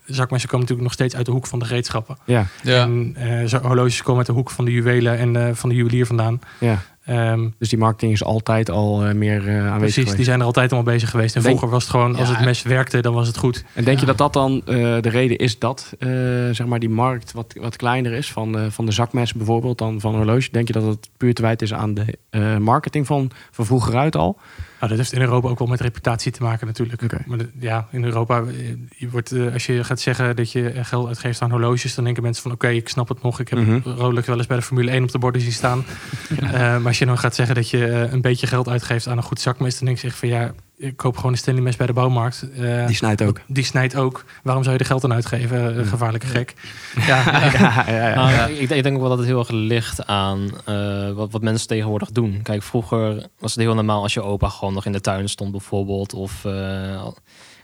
[0.07, 2.19] zakmessen komen natuurlijk nog steeds uit de hoek van de gereedschappen.
[2.25, 2.83] Ja, ja.
[2.83, 6.07] En eh, horloges komen uit de hoek van de juwelen en eh, van de juwelier
[6.07, 6.41] vandaan.
[6.59, 6.79] ja.
[7.09, 10.47] Ehm, Dus die marketing is altijd al eh, meer eh, aanwezig precies, die zijn er
[10.47, 11.37] altijd allemaal bezig geweest.
[11.37, 13.65] En Denk- vroeger was het gewoon, als Ja, het mes werkte, dan was het goed.
[13.75, 16.09] En denk je dat dat dan eh, de reden is dat eh,
[16.53, 20.01] zeg maar die markt wat, wat kleiner is van, eh, van de zakmes bijvoorbeeld dan
[20.01, 20.49] van een horloge?
[20.53, 23.97] Denk je dat het puur te wijten is aan de eh, marketing van, van vroeger
[23.97, 24.39] uit al?
[24.79, 27.27] Nou, dat heeft in Europa ook wel met reputatie te maken natuurlijk.
[27.27, 28.55] Maar de- ja, in Europa, eh,
[28.97, 32.23] je wordt, eh, als je gaat zeggen dat je geld uitgeeft aan horloges, dan denken
[32.23, 33.41] mensen van oké, ik snap het nog.
[33.41, 33.89] Ik heb Mhm.
[33.89, 35.85] Rolex wel eens bij de Formule 1 op de borden zien staan.
[36.41, 39.17] Eh, maar als je dan gaat zeggen dat je eh, een beetje geld uitgeeft aan
[39.17, 41.77] een goed zakmes, dan denk je echt van ja, ik koop gewoon een Stanley mes
[41.77, 42.47] bij de bouwmarkt.
[42.57, 43.41] Eh, Die snijdt ook.
[43.47, 44.25] die snijdt ook.
[44.43, 45.79] Waarom zou je er geld aan uitgeven?
[45.79, 46.55] Eh, gevaarlijke gek.
[47.07, 48.15] Ja, ja, ja, ja.
[48.15, 51.43] Nou, ik, ik denk ook wel dat het heel erg ligt aan eh, wat, wat
[51.43, 52.41] mensen tegenwoordig doen.
[52.43, 55.51] Kijk, vroeger was het heel normaal als je opa gewoon nog in de tuin stond
[55.51, 56.15] bijvoorbeeld.
[56.15, 57.07] Of eh,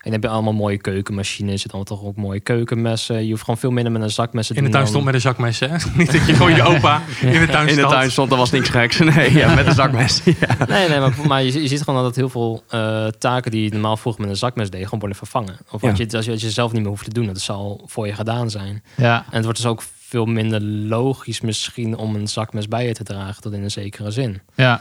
[0.05, 1.55] en dan heb je allemaal mooie keukenmachines.
[1.55, 3.25] Je hebt allemaal toch ook mooie keukenmessen.
[3.25, 5.15] Je hoeft gewoon veel minder met een zakmes te in de doen tuin stond met
[5.15, 5.59] een zakmes.
[5.61, 5.67] Hè?
[5.97, 8.51] Niet dat je gewoon je opa in de tuin In de tuin stond, er was
[8.51, 8.99] niks geks.
[9.15, 10.21] Nee, ja, met een zakmes.
[10.25, 10.67] Ja.
[10.69, 13.71] Nee, nee, maar, maar je, je ziet gewoon dat heel veel eh, taken die je
[13.71, 15.57] normaal vroeger met een zakmes deed, gewoon worden vervangen.
[15.71, 16.05] Of wat Ja.
[16.09, 18.15] je, als je, als je zelf niet meer hoeft te doen, dat zal voor je
[18.15, 18.83] gedaan zijn.
[18.97, 19.17] Ja.
[19.17, 23.05] En het wordt dus ook veel minder logisch misschien om een zakmes bij je te
[23.05, 24.41] dragen, tot in een zekere zin.
[24.55, 24.81] Ja.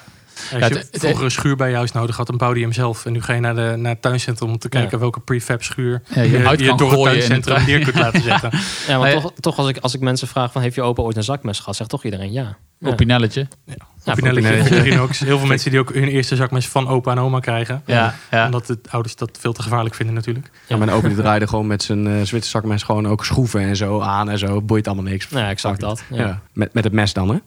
[0.51, 2.65] Als Ja, je het- vroeger een schuur bij je huis nodig had, dan bouwde je
[2.65, 3.05] hem zelf.
[3.05, 4.97] En nu ga je naar, de, naar het tuincentrum om te kijken Ja.
[4.97, 8.51] welke prefab schuur Ja, je uit kan door het tuincentrum neer kunt laten zetten.
[8.87, 11.17] Ja, maar toch, toch als, ik, als ik mensen vraag van heeft je opa ooit
[11.17, 12.57] een zakmes gehad, zegt toch iedereen ja.
[12.85, 13.47] Opinelletje.
[13.65, 14.69] Ja, Pinelletje, Pinelletje.
[14.69, 15.13] Pinelletje ook.
[15.15, 17.81] Heel veel mensen die ook hun eerste zakmes van opa en oma krijgen.
[17.85, 18.45] Ja, ja.
[18.45, 20.49] Omdat de ouders dat veel te gevaarlijk vinden natuurlijk.
[20.67, 23.75] Ja, mijn opa die draaide gewoon met zijn eh Zwitser zakmes gewoon ook schroeven en
[23.75, 24.61] zo aan en zo.
[24.61, 25.27] Boeit allemaal niks.
[25.29, 26.03] Ja, exact dat.
[26.09, 26.17] Ja.
[26.25, 26.41] Ja.
[26.53, 27.37] Met, met het mes dan, hè?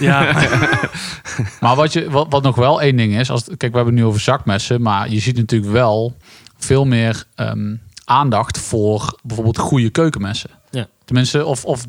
[0.00, 0.32] Ja,
[1.60, 3.94] Maar wat, je, wat, wat nog wel één ding is, als, kijk, we hebben het
[3.94, 6.16] nu over zakmessen, maar je ziet natuurlijk wel
[6.58, 7.74] veel meer ehm,
[8.04, 10.50] aandacht voor bijvoorbeeld goede keukenmessen.
[10.70, 10.86] Ja.
[11.04, 11.86] Tenminste, of, of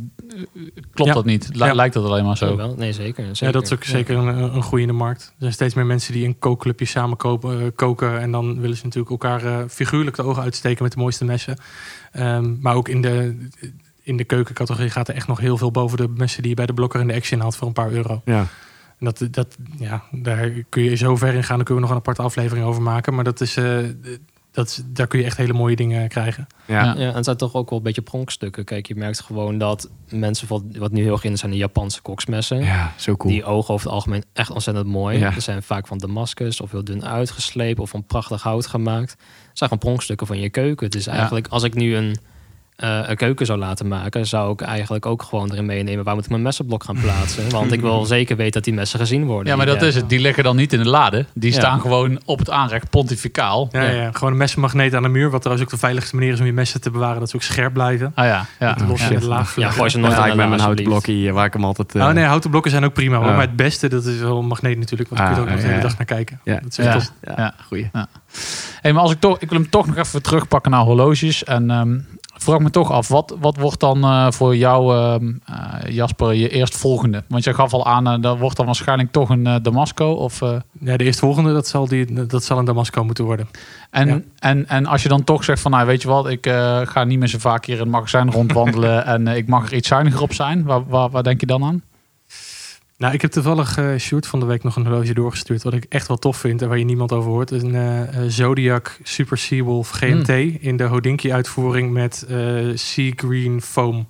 [0.93, 1.13] klopt Ja.
[1.15, 1.49] dat niet?
[1.51, 1.73] Ja.
[1.73, 2.55] Lijkt dat alleen maar zo?
[2.55, 2.75] Wel.
[2.77, 3.23] Nee, zeker.
[3.25, 3.45] zeker.
[3.45, 3.89] ja, dat is ook Ja.
[3.89, 5.23] zeker een, een groei in de markt.
[5.23, 8.19] Er zijn steeds meer mensen die in kookclubjes samen kopen, eh, koken.
[8.19, 11.57] En dan willen ze natuurlijk elkaar eh, figuurlijk de ogen uitsteken met de mooiste messen.
[12.11, 13.47] Ehm, maar ook in de,
[14.01, 16.65] in de keukencategorie gaat er echt nog heel veel boven de messen die je bij
[16.65, 18.21] de blokker in de Action had voor een paar euro.
[18.25, 18.47] Ja.
[19.03, 21.55] En dat, dat, ja, daar kun je zo ver in gaan.
[21.55, 23.13] Daar kunnen we nog een aparte aflevering over maken.
[23.15, 23.77] Maar dat is, eh,
[24.51, 26.47] dat is, daar kun je echt hele mooie dingen krijgen.
[26.65, 26.95] Ja.
[26.95, 28.65] En het zijn toch ook wel een beetje pronkstukken.
[28.65, 31.57] Kijk, je merkt gewoon dat mensen, wat, wat nu heel erg in is, zijn de
[31.57, 32.59] Japanse koksmessen.
[32.59, 33.33] Ja, zo cool.
[33.33, 35.17] Die ogen over het algemeen echt ontzettend mooi.
[35.17, 35.31] Ja.
[35.31, 39.11] Ze zijn vaak van Damascus of heel dun uitgeslepen of van prachtig hout gemaakt.
[39.11, 40.85] Het zijn gewoon pronkstukken van je keuken.
[40.85, 42.17] Het is eigenlijk, als ik nu een,
[42.75, 46.23] eh, een keuken zou laten maken, zou ik eigenlijk ook gewoon erin meenemen waar moet
[46.23, 47.49] ik mijn messenblok gaan plaatsen.
[47.49, 49.47] Want ik wil zeker weten dat die messen gezien worden.
[49.47, 50.09] Ja, maar dat is het.
[50.09, 51.25] Die liggen dan niet in de lade.
[51.33, 51.57] Die Ja.
[51.59, 53.67] staan gewoon op het aanrecht pontificaal.
[53.71, 54.09] Ja, ja.
[54.11, 55.29] gewoon een messenmagneet aan de muur.
[55.29, 57.19] Wat trouwens ook de veiligste manier is om je messen te bewaren.
[57.19, 58.11] Dat ze ook scherp blijven.
[58.15, 58.75] Ah ja, ja.
[58.87, 59.09] Los ja.
[59.09, 61.31] in de laag Ja, gooi ze Dan nooit ga in ik met mijn houten blokje,
[61.31, 61.95] waar ik hem altijd...
[61.95, 63.15] eh, oh nee, houten blokken zijn ook prima.
[63.17, 63.25] hoor.
[63.25, 65.09] Maar het beste, dat is wel een magneet natuurlijk.
[65.09, 66.39] Want je Ah, kunt ook nog de ja, hele dag naar kijken.
[66.43, 66.59] Ja.
[66.63, 67.11] Dat is.
[67.21, 67.53] Ja, Ja.
[67.67, 67.89] goeie.
[68.81, 71.43] Hey, maar als ik, toch, ik wil hem toch nog even terugpakken naar horloges.
[71.43, 71.97] En ehm
[72.43, 76.49] vraag me toch af, wat, wat wordt dan eh, voor jou, ehm, eh, Jasper, je
[76.49, 77.23] eerstvolgende?
[77.27, 80.11] Want je gaf al aan, eh, dat wordt dan waarschijnlijk toch een Damasco.
[80.11, 80.39] Of,
[80.79, 83.47] Ja, de eerstvolgende, dat zal, die, dat zal een Damasco moeten worden.
[83.89, 84.21] en, Ja.
[84.39, 86.47] en, en als je dan toch zegt van, nou, weet je wat, ik
[86.83, 89.87] ga niet meer zo vaak hier in het magazijn rondwandelen en ik mag er iets
[89.87, 90.63] zuiniger op zijn.
[90.63, 91.81] Waar, waar, waar denk je dan aan?
[92.97, 95.63] Nou, ik heb toevallig eh Sjoerd van de week nog een horloge doorgestuurd.
[95.63, 97.51] Wat ik echt wel tof vind en waar je niemand over hoort.
[97.51, 100.29] Is een eh, eh, Zodiac Super Seawolf GMT
[100.59, 102.37] in de Hodinky-uitvoering met eh
[102.73, 104.07] Sea Green Foam.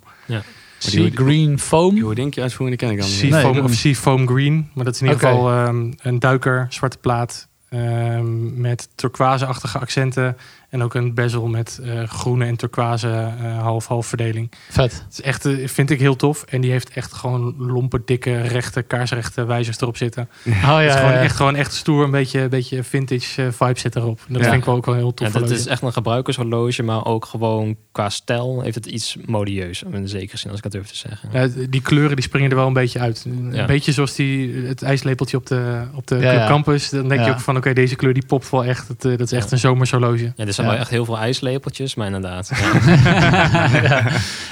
[0.78, 2.68] Sea Green Foam.
[2.68, 3.32] Die ken ik dan Sea niet.
[3.32, 3.72] Nee, Foam of.
[3.72, 4.70] Sea Foam Green.
[4.74, 7.48] Maar dat is in ieder geval ehm, een duiker, zwarte plaat.
[7.68, 10.36] ehm, met turquoise-achtige accenten.
[10.74, 14.50] En ook een bezel met eh, groene en turquoise eh, half-half verdeling.
[14.70, 14.92] Vet.
[14.92, 16.42] Het is echt, eh, vind ik heel tof.
[16.48, 20.28] En die heeft echt gewoon lompe, dikke, rechte, kaarsrechte wijzers erop zitten.
[20.46, 21.18] Oh Het is ja, gewoon ja.
[21.20, 24.20] echt, gewoon echt stoer, een beetje, een beetje vintage eh, vibe zit erop.
[24.26, 24.48] En dat Ja.
[24.48, 25.26] vind ik wel ook wel heel Ja, tof.
[25.26, 25.54] dat horloge.
[25.60, 29.82] is echt een gebruikershorloge, maar ook gewoon qua stijl heeft het iets modieus.
[29.82, 31.28] In een zekere zin, als ik dat durf te zeggen.
[31.32, 33.24] Ja, die kleuren die springen er wel een beetje uit.
[33.28, 33.64] Een Ja.
[33.64, 36.46] beetje zoals die, het ijslepeltje op de, op de Ja, ja.
[36.46, 36.90] Campus.
[36.90, 37.26] Dan denk Ja.
[37.26, 38.88] je ook van, oké, deze kleur die popt wel echt.
[38.88, 39.52] Het, eh, dat is echt Ja.
[39.52, 40.32] een zomershorloge.
[40.36, 42.50] Ja, wel echt heel veel ijslepeltjes, maar inderdaad.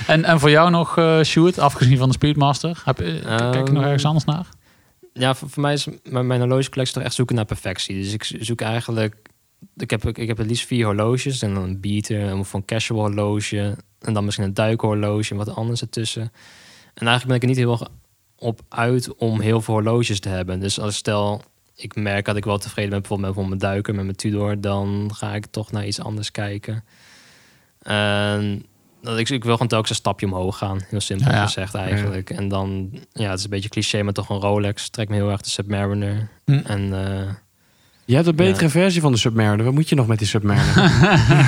[0.06, 2.82] En, en voor jou nog, eh Sjoerd, afgezien van de Speedmaster?
[2.84, 4.46] Heb, je- kijk je nog Ehm, ergens anders naar?
[5.12, 8.02] Ja, voor, voor mij is mijn, mijn horlogecollectie toch echt zoeken naar perfectie.
[8.02, 9.16] Dus ik zo- zoek eigenlijk...
[9.76, 11.42] Ik heb, ik heb het liefst vier horloges.
[11.42, 13.76] En dan een beater, een van casual horloge.
[14.00, 16.22] En dan misschien een duikhorloge en wat anders ertussen.
[16.94, 17.88] En eigenlijk ben ik er niet heel erg
[18.36, 20.60] op uit om heel veel horloges te hebben.
[20.60, 21.42] Dus als stel,
[21.82, 24.60] ik merk dat ik wel tevreden ben bijvoorbeeld met mijn duiker, met mijn Tudor.
[24.60, 26.84] Dan ga ik toch naar iets anders kijken.
[27.82, 28.66] En
[29.02, 30.80] dat ik, ik wil gewoon telkens een stapje omhoog gaan.
[30.88, 31.44] Heel simpel Ja, ja.
[31.44, 32.30] gezegd eigenlijk.
[32.30, 34.88] En dan, ja, het is een beetje cliché, maar toch een Rolex.
[34.88, 36.28] Trekt me heel erg de Submariner.
[36.44, 36.60] Hm.
[36.64, 37.34] En eh,
[38.04, 39.64] Je hebt een betere versie van de Submariner.
[39.64, 40.74] Wat moet je nog met die Submariner?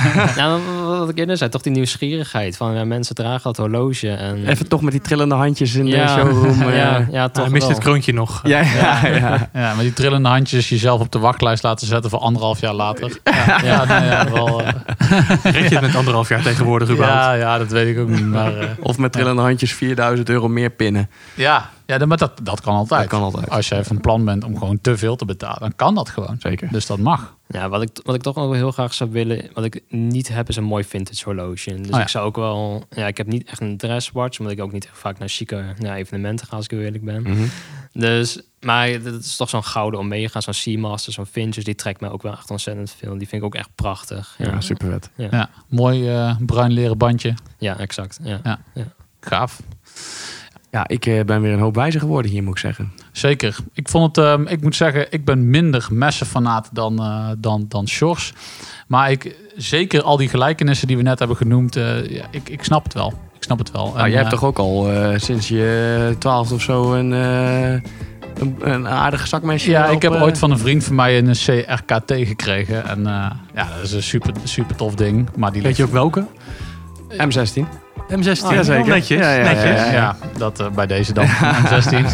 [0.41, 2.57] nou, wat ik eerder zei, toch die nieuwsgierigheid.
[2.57, 4.09] Van ja, mensen dragen dat horloge.
[4.09, 6.61] En, Even toch met die trillende handjes in ja, de showroom.
[6.69, 6.77] eh.
[6.77, 8.41] ja, ja, toch Hij mist het kroontje nog.
[8.43, 9.49] ja, ja, ja.
[9.53, 13.19] Ja, met die trillende handjes jezelf op de wachtlijst laten zetten voor anderhalf jaar later.
[13.23, 14.61] Ja, ja, nee, ja, wel,
[15.43, 17.23] Red je het met anderhalf jaar tegenwoordig überhaupt?
[17.23, 18.25] ja, ja, dat weet ik ook niet.
[18.25, 21.09] Maar eh, Of met trillende handjes 4000 euro meer pinnen.
[21.33, 23.01] ja, ja maar dat, dat kan altijd.
[23.01, 23.49] Dat kan altijd.
[23.49, 26.35] Als jij van plan bent om gewoon te veel te betalen, dan kan dat gewoon.
[26.39, 26.67] Zeker.
[26.71, 27.33] Dus dat mag.
[27.47, 30.27] Ja, wat ik, wat ik toch ook wel heel graag zou willen, wat ik niet
[30.27, 31.75] heb, is een mooi vintage horloge.
[31.75, 32.01] Dus Oh ja.
[32.01, 34.89] ik zou ook wel, ja, ik heb niet echt een dresswatch, omdat ik ook niet
[34.93, 37.21] vaak naar chique ja, evenementen ga, als ik heel eerlijk ben.
[37.21, 37.45] Mhm.
[37.93, 42.09] Dus, maar het is toch zo'n gouden Omega, zo'n Seamaster, zo'n Vintage, die trekt me
[42.09, 43.17] ook wel echt ontzettend veel.
[43.17, 44.35] Die vind ik ook echt prachtig.
[44.37, 45.09] Ja, super vet.
[45.15, 47.33] Ja, mooi eh, bruin leren bandje.
[47.57, 48.19] Ja, exact.
[48.23, 48.39] Ja.
[48.43, 48.59] Ja.
[49.19, 49.59] Gaaf.
[50.75, 52.91] Ja, ik eh, ben weer een hoop wijzer geworden hier, moet ik zeggen.
[53.11, 53.57] Zeker.
[53.73, 57.87] Ik vond het, ehm, ik moet zeggen, ik ben minder messenfanaat dan, eh dan, dan
[57.87, 58.33] Sjors.
[58.87, 62.63] Maar ik, zeker al die gelijkenissen die we net hebben genoemd, eh, ja, ik, ik
[62.63, 63.13] snap het wel.
[63.35, 63.85] Ik snap het wel.
[63.85, 67.83] Nou, En, jij hebt toch ook al sinds je twaalfde of zo een, een,
[68.59, 72.13] een aardig zakmesje Ja, op, ik heb ooit van een vriend van mij een CRKT
[72.27, 72.85] gekregen.
[72.85, 73.03] En
[73.53, 75.29] ja, dat is een super, super tof ding.
[75.35, 76.25] Maar die Weet je ook welke?
[77.09, 77.84] M16.
[78.09, 78.45] M16.
[78.45, 78.87] Oh, ja, zeker.
[78.87, 79.19] Netjes.
[79.19, 79.85] Ja, ja, ja, netjes.
[79.85, 81.25] ja, Ja, dat eh, bij deze dan.
[81.63, 82.05] M16.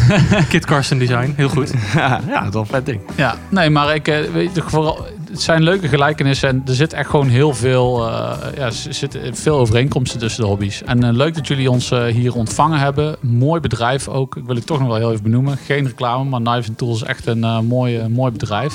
[0.48, 1.32] Kit Carson design.
[1.36, 1.72] Heel goed.
[1.94, 3.00] ja, ja, dat is wel een vet ding.
[3.14, 6.92] Ja, nee, maar ik eh, weet je, vooral, het zijn leuke gelijkenissen en er zit
[6.92, 10.82] echt gewoon heel veel, eh, ja, er zitten veel overeenkomsten tussen de hobby's.
[10.82, 13.16] En eh, leuk dat jullie ons eh, hier ontvangen hebben.
[13.20, 14.36] Mooi bedrijf ook.
[14.36, 15.56] Ik wil ik toch nog wel heel even benoemen.
[15.56, 18.74] Geen reclame, maar Knives Tools is echt een mooi, mooi bedrijf.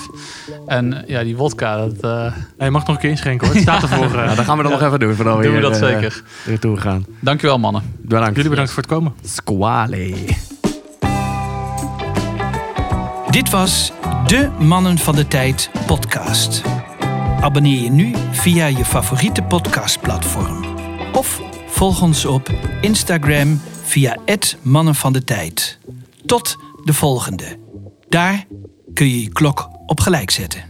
[0.65, 3.55] En ja, die wodka, dat eh, Hij mag nog een keer inschenken hoor.
[3.55, 4.19] Het staat ervoor.
[4.19, 5.13] Ja, dat gaan we dan nog even doen.
[5.13, 6.23] Voordat we doen we hier, dat zeker.
[6.45, 7.05] weer toe gaan.
[7.19, 7.81] Dankjewel mannen.
[8.01, 8.35] Bedankt.
[8.35, 9.13] Jullie bedankt voor het komen.
[9.23, 10.13] Squale.
[13.29, 13.91] Dit was
[14.25, 16.61] de Mannen van de Tijd podcast.
[17.41, 20.65] Abonneer je nu via je favoriete podcastplatform.
[21.13, 22.49] Of volg ons op
[22.81, 25.79] Instagram via het Mannen van de Tijd.
[26.25, 27.59] Tot de volgende.
[28.09, 28.45] Daar
[28.93, 30.61] kun je je klok op gelijk zetten.